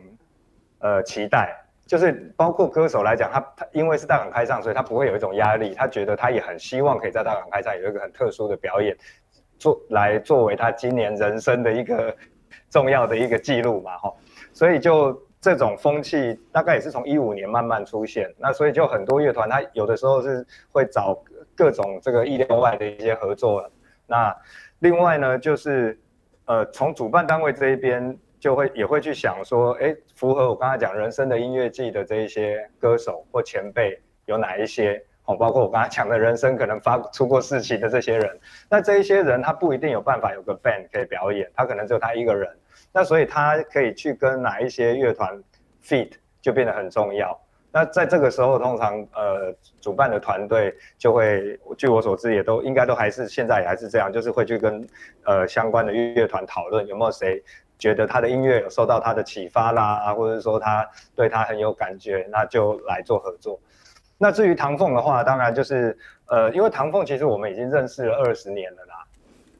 [0.78, 1.59] 呃期待。
[1.90, 5.74] 就是包括歌手来讲，他他因为是大港开唱，所以他不会有一种压力。
[5.74, 8.96] 他觉得他也很希望可以在大港开唱有一个很特殊的表演，
[9.58, 12.14] 做来作为他今年人生的一个
[12.70, 14.14] 重要的一个记录嘛，哈。
[14.52, 18.32] 所以就这种风气大概也是从一五年慢慢出现。
[18.38, 21.20] 那所以就很多乐团，他有的时候是会找
[21.56, 23.68] 各种这个意料外的一些合作。
[24.06, 24.32] 那
[24.78, 25.98] 另外呢，就是
[26.44, 28.16] 呃从主办单位这一边。
[28.40, 35.00] 就会也会去想说，哎，符合我刚才讲人生的音乐季的这一些歌手或前辈有哪一些？
[35.26, 42.50] 哦，包括我刚才讲的人生可能发出过事情的这些人，那这一些人他不一定有办法有个 band 可以表演，他可能只有他一个人，
[42.92, 45.40] 那所以他可以去跟哪一些乐团
[45.84, 47.38] feat 就变得很重要。
[47.70, 54.84] 那在这个时候，通常呃主办的团队就会，据我所知也都应该都还是现在也还是这样，就是会去跟
[55.24, 57.40] 呃相关的乐团讨论有没有谁。
[57.80, 63.58] 觉得他的音乐有受到他的启发啦，或者说他对他很有感觉，那就来做合作。
[64.18, 69.02] 那至于唐凤的话，当然就是呃，因为唐凤其实我们已经认识了二十年了啦，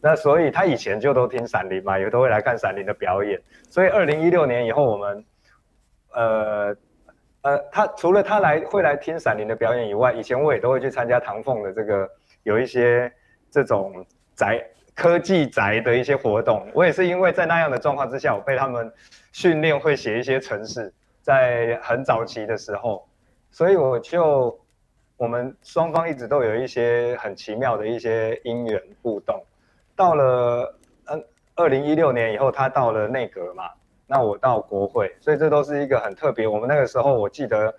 [0.02, 3.40] 那所以他以前就都听闪灵嘛，也都会来看闪灵的表演。
[3.70, 5.24] 所以二零一六年以后，我们
[6.12, 6.76] 呃
[7.40, 12.06] 呃，他除了他来会来听闪灵的表演以外，以前我也都会去参加唐凤的这个
[12.42, 13.10] 有一些
[13.50, 14.04] 这种
[14.34, 14.62] 宅。
[15.00, 18.92] 科技宅的一些活动，我也是因为在那样的状况之下，我被他们
[19.32, 20.92] 训练会写一些程式，
[21.22, 23.08] 在很早期的时候，
[23.50, 24.60] 所以我就
[25.16, 29.42] 我们双方一直都有一些很奇妙的一些因缘互动。
[29.96, 31.24] 到了嗯
[31.54, 33.70] 二零一六年以后，他到了内阁嘛，
[34.06, 36.46] 那我到国会，所以这都是一个很特别。
[36.46, 37.74] 我们那个时候我记得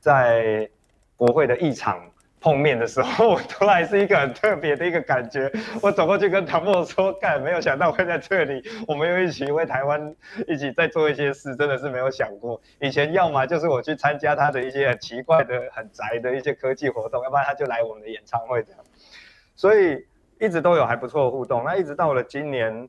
[0.00, 0.68] 在
[1.14, 2.10] 国会的议场。
[2.46, 5.50] 碰面的时候，突然是一个很特别的一个感觉。
[5.82, 10.14] 我走过去跟唐默说：“干，没有想到会在这里，我们又一起为台湾
[10.46, 12.60] 一起在做一些事，真的是没有想过。
[12.80, 18.80] 以前要么就是我去参加他的一些很奇怪的、很宅的一些科技活动，要不然他就来我们的演唱会这样。
[19.56, 20.06] 所以
[20.38, 21.64] 一直都有还不错的互动。
[21.64, 22.88] 那一直到了今年，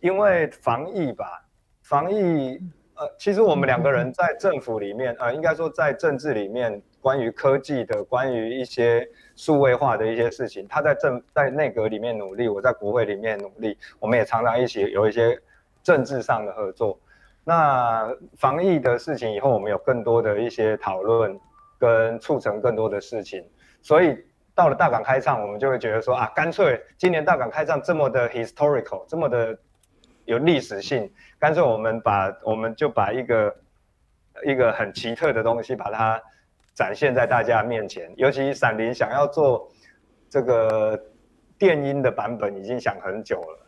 [0.00, 1.42] 因为防疫吧，
[1.82, 2.60] 防疫。”
[3.00, 15.40] 呃，其实我们两个人在政府里面，呃，应该说在政治里面，关于科技的、关于一些数位化的一些事情，他在政在内阁里面努力，我在国会里面努力，我们也常常一起有一些
[15.82, 17.00] 政治上的合作。
[17.44, 21.40] 那防疫的事情以后，我们有更多的一些讨论，
[21.78, 23.42] 跟促成更多的事情。
[23.80, 24.14] 所以
[24.54, 29.58] 到了大港开唱，我们就会觉得说啊，干脆今年大港开唱这么的 historical，这么的。
[30.26, 33.56] 有历史性，干脆我们把我们就把一个
[34.44, 36.22] 一个很奇特的东西，把它
[36.78, 38.08] 展现在大家面前。
[38.16, 39.68] 尤其闪灵想要做
[40.30, 40.96] 这个
[41.58, 43.66] 电音的版本，已经想很久了，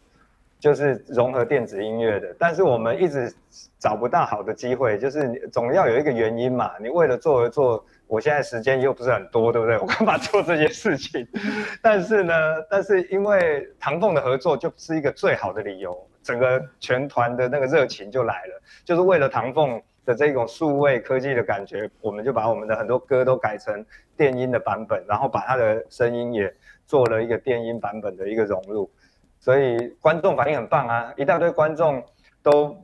[0.60, 2.32] 就是融合电子音乐的。
[2.38, 3.34] 但是我们一直
[3.80, 6.70] 找不到好的机会，就是总要有一个原因嘛。
[6.80, 9.76] 你为了做而做，我现在时间又不是很多，对不对？
[9.76, 11.26] 我干嘛做这些事情？
[11.82, 12.32] 但是呢，
[12.70, 16.06] 但是因为唐凤的合作，就是一个最好的理由。
[16.22, 19.82] 整个全团的那个热情就来了，就是为了唐凤
[20.14, 23.84] 这种数位科技的感觉，我们就把我们的很多歌都改成
[24.16, 26.52] 电音的版本，然后把它的声音也
[26.86, 28.90] 做了一个电音版本的一个融入，
[29.38, 31.12] 所以观众反应很棒啊！
[31.16, 32.02] 一大堆观众
[32.42, 32.76] 都，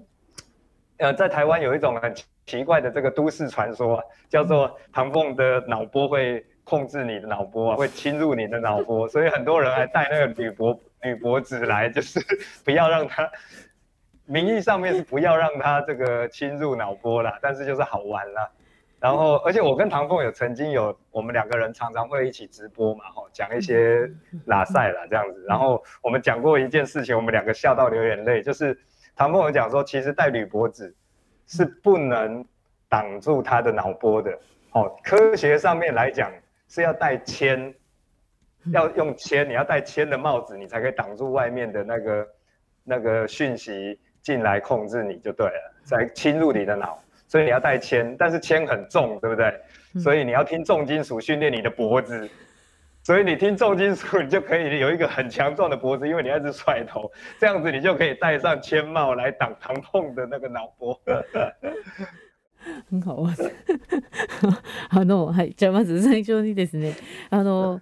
[0.99, 2.15] 呃，在台湾有一种很
[2.47, 10.79] 奇怪的这个都市传说，叫做唐凤的脑波会控制你的脑波啊，会侵入你的脑波，所以很多人还带那个铝箔。
[11.05, 12.19] 女博子来就是
[12.65, 13.31] 不要让他，
[14.27, 18.51] 名义上面是不要让他这个侵入脑波啦， 但是就是好玩啦。
[18.99, 24.11] 然后，而且我跟唐凤有曾经有我们两个人常常会一起直播嘛，吼，讲一些
[24.47, 25.45] 拉塞啦这样子。
[25.47, 28.77] 然后我们讲过一件事情，我们两个笑到流眼泪，就是
[29.15, 30.95] 唐凤有讲说，其实戴铝箔纸
[31.47, 32.45] 是不能
[32.89, 34.39] 挡住他的脑波的，
[34.73, 36.31] 哦，科学上面来讲
[36.69, 37.75] 是要戴铅。
[38.73, 42.29] 要用铅，你要戴铅的帽子，你才可以挡住外面的那个
[42.83, 46.98] 那个讯息进来控制你就对了，才侵入你的脑。
[47.28, 49.54] 所以你要戴铅，但是铅很重，对不对？
[50.02, 52.30] 所以你要听重金属训练你的脖子。
[53.04, 61.00] 所以你听重金属，你就可以有一个很强壮的脖子，因为你一直甩头，这样子你就可以戴上铅帽来挡疼痛的那个脑波。
[62.88, 63.36] 很好玩。
[64.92, 66.96] あのはいじゃあまず最初にですね
[67.32, 67.82] あの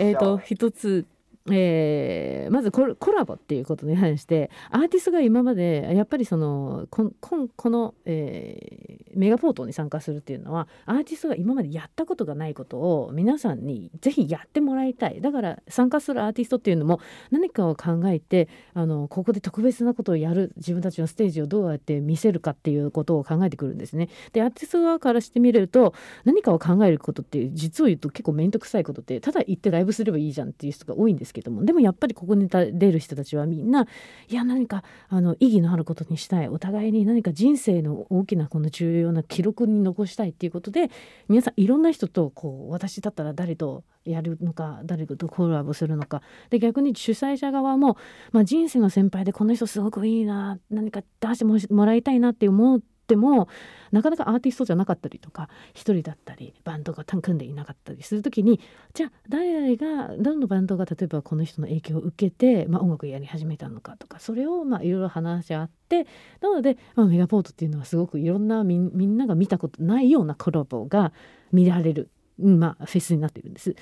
[0.00, 1.06] えっ、と一つ
[1.49, 16.99] えー、まずコラボっていうことに関してアーティストが今までやっぱりそのここの、えー、メガポートに参加するっていうのはアーティストが今までやったことがないことを皆さんにぜひやってもらいたいだから参加するアーティストっていうのも
[17.31, 24.09] 何かを考えてあのここで特別なことをやる自分たちのステージをどうやって見せるかっていうことを考えてくるんですね。
[24.33, 31.63] でアーティスト側からしてみると何かを考えることって実を言うと結構面倒くさいことってただ行ってライブすればいいじゃんっていう人が多いんですですけども。
[31.63, 33.87] でもやっぱりここに出る人たちはみんな
[34.27, 36.49] いや何かあの意義のあることにしたい。
[36.49, 40.91] お互いに何か人生の大きなこの重要な記録に残したいっていうことで
[41.29, 46.21] 皆さんいろんな人とこう私だったら誰とやるのか誰とコラボするのか。
[46.49, 47.97] で逆に主催者側も、
[48.31, 53.49] まあ、人生の先輩でこの人すごくいいな何か出してもらいたいなって思うっても
[53.91, 58.61] なかなかアーティストじゃなかったりとか一人だったりバンドが組んでいなかったりする時に
[58.93, 66.07] じゃあ誰がどのバンドが例えばこの人の影響を受けて、まあ、音楽やり始めたのかとかそれをまあいろいろ話し合って
[66.39, 71.11] なので、まあ、メガポートっていうのはすごくいろんなみんなが見たことないようなコラボが
[71.51, 72.09] 見られる、
[72.39, 73.75] まあ、フェスになっているんです。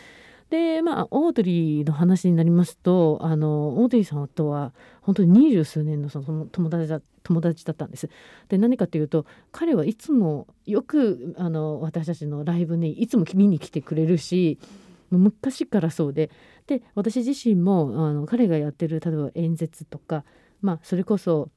[0.49, 8.09] でまあオードリーの話になりますとあのオードリーさんとは本当に二十数年のその友達だ友達だったんです。
[8.47, 14.57] で何かというと彼はいつもよくあの私たちのライブにいつも見に来てくれるし
[15.11, 16.31] 昔からそうで
[16.67, 20.23] で私自身もあの彼がやってる例えば演説とか、
[20.61, 21.49] まあ、それこそ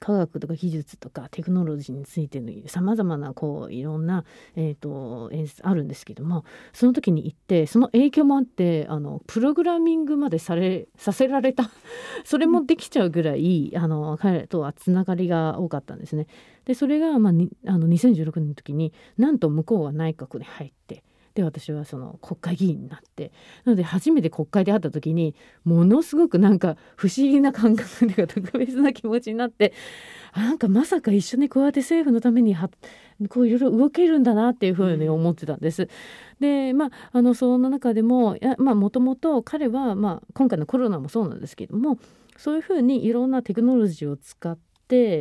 [0.00, 4.24] 科学とか技術とかテクノロジーについてのさまざまなこういろんな、
[4.56, 11.70] えーと、演説あるんですけどもその時に行ってその影響もあってあのプログラミングまでされさせられた
[12.24, 16.26] それもできちゃうぐらいあの彼とはつながりが多かったんですね。
[16.64, 17.32] でそれが、まあ、
[17.66, 21.02] あの2016年の時になんと向こうは内閣に入って
[21.34, 23.32] で私はその国会議員になって
[23.64, 29.72] なので初めて国会で会った時にものすごくなんか不思議な感覚というか特別な気持ちになって
[30.34, 32.70] なんかまさか一緒にこうやって政府のためには
[33.28, 35.88] こういろいろ動けるんだなっていうふうに思ってたんです。
[36.40, 41.98] でまああのその中でももともと彼は、まあ、今回のコロナもそうなんですけども
[42.36, 44.69] そういうふうにいろんなテクノロジーを使って、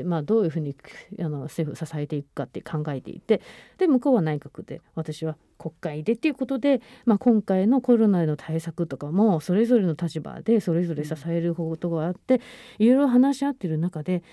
[0.06, 0.76] まあ、どういうふうに
[1.20, 3.42] あの政府を支えていくかって考えていて
[3.78, 12.42] で向こうは内閣で私は国会でっていうことで、まあ、今回のコロナへの対策とかもそれぞれの立場でそれぞれ支えることがあって
[12.78, 14.24] いろいろ話し合ってる中で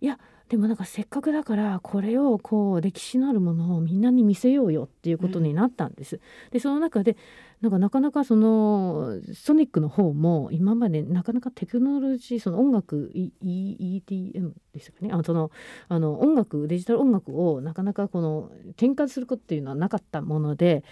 [0.00, 0.18] いや
[0.48, 6.20] でもなんかせっかくだからこれをこう歴史のあるものをみんなに見せようよっていうことになったんです。
[6.50, 7.16] でその中で
[7.60, 15.10] なんかなかなかそのソニックの方も今までなかなかテクノロジーその音楽 EDM ですかね？
[15.12, 15.50] あその
[15.88, 20.84] あの音楽デジタル音楽をなかなかこの転換することっていうのはなかったもので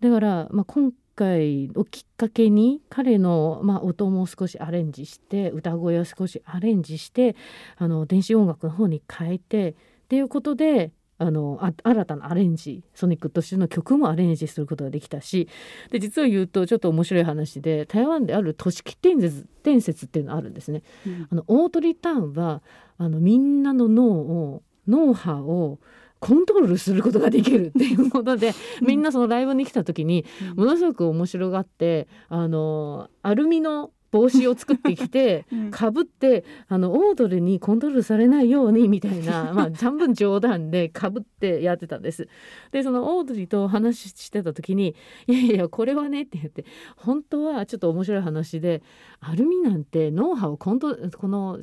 [0.00, 7.36] だから、まあ、今回をきっかけに彼の、まあ、音も少しアレンジして歌声を少しアレンジして
[7.76, 9.74] あの電子音楽の方に変えてっ
[10.08, 15.48] ていうことであの新たなアレンジソニックとしての曲もアレンジすることができたし
[15.90, 20.82] で実を言うとちょっと面白い話で台湾である都市伝説伝説っていうのがあるんですね。
[21.06, 22.62] うん、あのオートリターンは
[22.98, 25.78] あのみんなの脳を脳波を
[26.22, 42.28] コントロールすることができるっていうことで、みんなそのライブに来た時にものすごく面白がってあのアルミの帽子を作ってきて かぶ、ってあのオードルにコントロールされないようにみたいな、 まあ、半分冗談で かぶってやってたんです。
[42.70, 44.94] でそのオードリーと話してた時に
[45.26, 46.64] 「いやいやこれはね」って言って
[46.96, 48.82] 本当はちょっと面白い話で
[49.20, 51.58] アルミなんて脳波をコントこの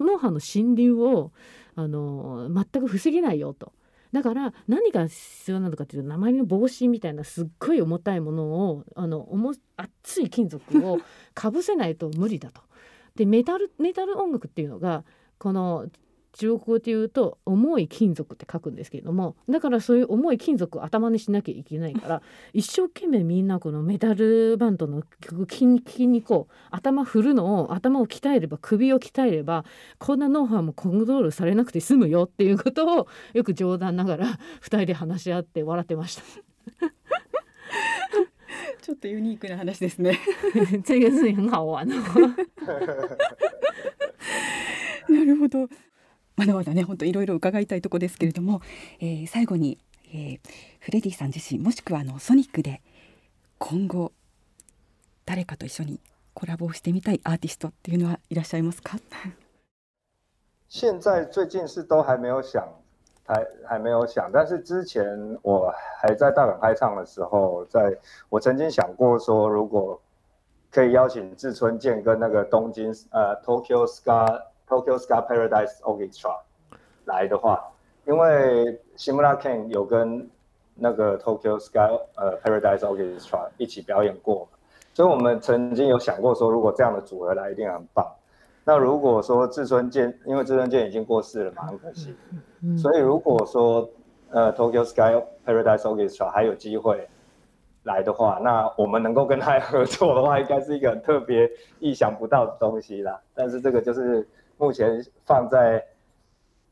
[0.00, 1.32] 脳波の侵入を
[1.76, 3.72] あの全く防げないよと。
[4.12, 10.98] だから何が必要なのかというと鉛の帽子みたいなすっごい重たいものをあの重熱い金属を
[11.34, 12.62] かぶせないと無理だと。
[13.14, 15.04] でメタルメタル音楽っていうのが
[15.38, 15.86] この
[16.36, 22.22] 中国語で言うと重い金属って書くんですけれどもだからそういう重い金属を頭にしなきゃいけないから
[22.52, 25.02] 一生懸命みんなこのメタルバンドの
[25.48, 25.66] 筋
[26.06, 29.64] 肉を頭振るのを頭を鍛えれば首を鍛えれば
[29.98, 34.26] こんなノウハウもコントロールされなくて済むよっていうことをよく冗談ながら
[34.60, 36.22] 2人で話し合って笑ってました。
[38.82, 40.20] ちょっとユニークな話ですね。
[40.84, 41.84] 这个是很好玩
[45.08, 45.68] なるほど。
[46.36, 48.60] まだまだね本当いろいろ伺いたいとこですけれども、
[49.00, 49.78] えー、最後に、
[50.12, 50.40] えー、
[50.80, 52.82] フレディさん自身もしくはあのソニックで
[53.58, 54.12] 今後
[55.24, 55.98] 誰かと一緒に
[56.34, 58.98] コラボをしてみたいアーティストっていうのはいらっしゃいますか？
[60.68, 62.68] 现在最近是都还没有想
[63.24, 65.04] 还还没有想，但是之前
[65.42, 67.96] 我还在大港开唱的时候，在
[68.28, 70.00] 我曾经想过说，如果
[70.70, 76.36] 可以邀请志村健跟那个东京呃 Tokyo Ska Tokyo Sky Paradise Orchestra
[77.04, 77.62] 来的话，
[78.04, 80.28] 因为 Shimura Ken 有跟
[80.74, 84.48] 那个 Tokyo Sky 呃 Paradise Orchestra 一起表演过，
[84.92, 88.06] 所以我们曾经有想过说，如果这样的组合来，一定很棒。
[88.64, 92.16] 那如果说志村健，因为志村健已经过世了嘛，很可惜。
[92.76, 93.88] 所以如果说
[94.30, 97.08] 呃 Tokyo Sky Paradise Orchestra 还有机会
[97.84, 101.48] 来的话，那我们能够跟他合作的话，应该是一个很特别、
[101.78, 103.20] 意想不到的东西啦。
[103.32, 104.26] 但是这个就是
[104.58, 105.84] 目前放在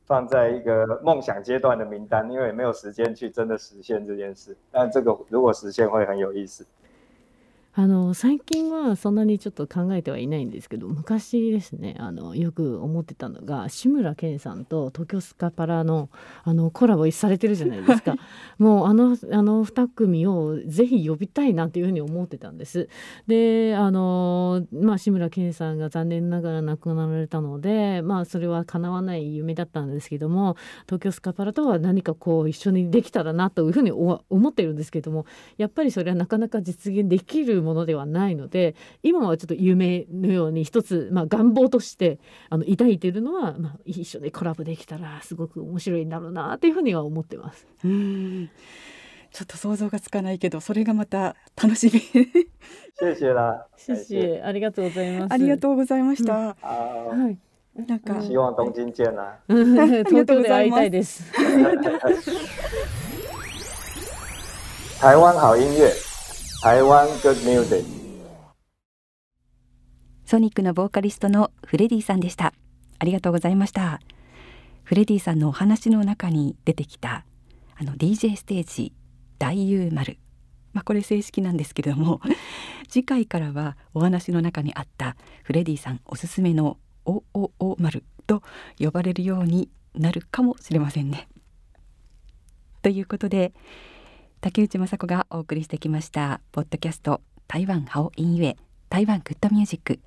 [0.07, 4.57] 放在一个梦想阶段的名单，因为没有时间去真的实现这件事。
[4.71, 6.65] 但这个如果实现，会很有意思。
[7.77, 16.09] あの最近はそんなにちょっと考えてはいないんですけど昔ですねあのよく思ってたのが志村けんさんと東京スカパラの
[16.45, 18.15] あのコラボされてるじゃないですか
[18.59, 22.89] もうあのあの2組をぜひ呼びたいなというふうに思ってたんです。
[23.27, 30.57] であの、まあ、志村けんさんが残念ながら亡くなられたので、まあ、それは叶わない夢だったんですけども
[30.87, 35.27] 東京スカパラとは何かこう一緒にできたらなというふうに思っているんですけども
[35.57, 42.21] やっぱりそれはなかなか実現できるものではないので今はちょっと夢のように一つ、まあ、願望として
[42.51, 47.67] あの抱いているのは、まあ、一緒にコラボできたらすごく面白いんだろうなというふうには思ってます。
[47.85, 48.51] うん
[49.33, 52.01] ちょっと想像がつかないけど、それがまた楽しみ。
[52.95, 53.67] 谢谢啦。
[53.77, 55.33] 谢谢、ありがとうございます。
[55.33, 56.33] ありがとうございました。
[56.33, 57.39] ははい。
[57.75, 59.41] なんか希望东京见啦。
[59.49, 61.25] 東京で会いたいです。
[65.01, 65.91] 台湾好音乐，
[66.65, 67.85] 台湾 Good Music。
[70.25, 72.55] ソニックのボーカリストのフレディさんでした。
[72.99, 74.01] ありがとうございました。
[74.83, 77.27] フレディさんのお話の中に出てきた
[77.77, 78.95] あの DJ ステージ
[79.39, 80.17] 大優丸
[80.73, 82.23] まあこれ正式なんですけれども
[82.89, 88.43] 次回からはお話の中にあったフレディさんおすすめの OOO 丸と
[88.79, 91.29] 呼ばれるようになるかもしれませんね。
[92.81, 93.53] ということで
[94.45, 98.57] 竹内雅子がお送りしてきましたポッドキャスト台湾ハオインユエ
[98.91, 100.01] 台湾グッドミュージック。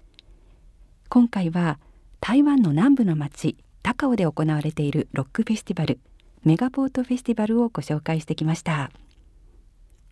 [1.10, 1.80] 今回は
[2.22, 6.00] 台湾の南部の町高雄で行われているロックフェスティバル
[6.44, 8.92] メガポートフェスティバルをご紹介してきました。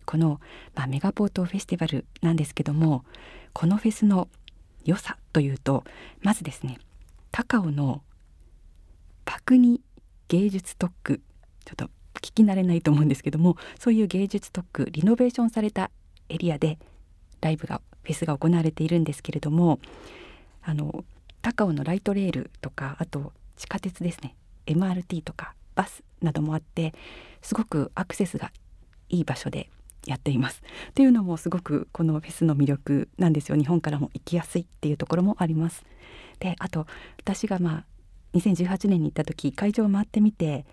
[0.06, 0.40] この、
[0.74, 3.04] まあ、メガポートフェスティバルなんですけども
[3.52, 4.26] このフェスの
[4.84, 5.84] 良さというと
[6.22, 6.78] まずですね
[7.30, 8.02] 高尾の
[9.24, 9.82] パクニ
[10.26, 11.20] 芸術特区
[11.64, 15.90] ちょっと聞き慣れないと思うんですけどもそういう芸術特区リノベーションされた
[16.28, 16.78] エリアで
[17.40, 19.78] ライブがフェスが行われているんですけれども
[20.62, 21.04] あの
[21.42, 24.34] 高尾のライトレールとかあと地下鉄ですね
[24.66, 26.94] MRT とかバスなどもあって
[27.42, 28.50] すごくアクセスが
[29.08, 29.70] いい場所で
[30.06, 30.62] やっています。
[30.90, 35.84] っていうのもすごくこのフェスの魅力なんですよ日本からも行きやすいっていうところもあります。
[36.38, 36.86] であと
[37.18, 37.84] 私がまあ
[38.34, 40.64] 2018年に行った時会場を回ってみて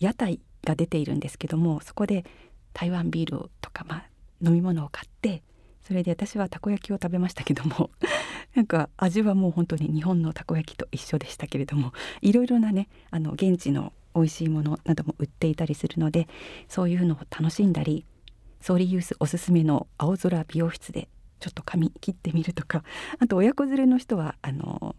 [0.00, 2.24] 屋台が出ているんですけどもそこで
[2.72, 4.04] 台湾ビールとか、まあ、
[4.44, 5.42] 飲み物を買って
[5.82, 7.90] それで私はたこ焼きを食べましたけども
[8.54, 16.28] なんか味はもう本当に日本のたこ焼きと一緒でしたけれどもいろいろなねあの現地の美味しいものなども売っていたりするので
[16.68, 18.04] そういうのを楽しんだり
[18.60, 21.08] ソーリーユースおすすめの青空美容室で
[21.40, 22.84] ちょっと髪切ってみるとか
[23.18, 24.94] あと親子連れの人はあの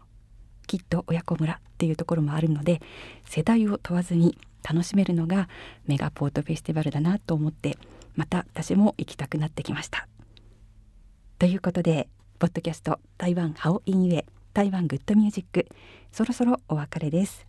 [0.66, 2.80] きっと親子村っていうところもあるので
[3.24, 5.48] 世代を問わずに楽しめるのが
[5.86, 7.76] メガポートフェスティバルだなと思って
[8.16, 10.08] また私も行きたくなってきました。
[11.38, 12.08] ということで
[12.38, 14.24] ポッドキャスト台湾ハオインユエ
[14.54, 15.66] 台湾グッドミュージック
[16.12, 17.46] そろそろお別れです。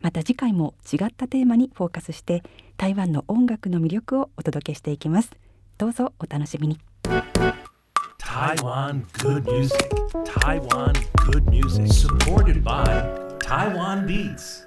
[0.00, 2.42] また次回も違ったテーマにフォーカスして
[2.76, 5.30] 台湾の音楽の魅力をお届けしていきます。
[5.78, 6.78] どうぞお楽しみに。
[8.36, 9.90] Taiwan Good Music.
[10.26, 10.92] Taiwan
[11.24, 11.90] Good Music.
[11.90, 12.84] Supported by
[13.40, 14.66] Taiwan Beats.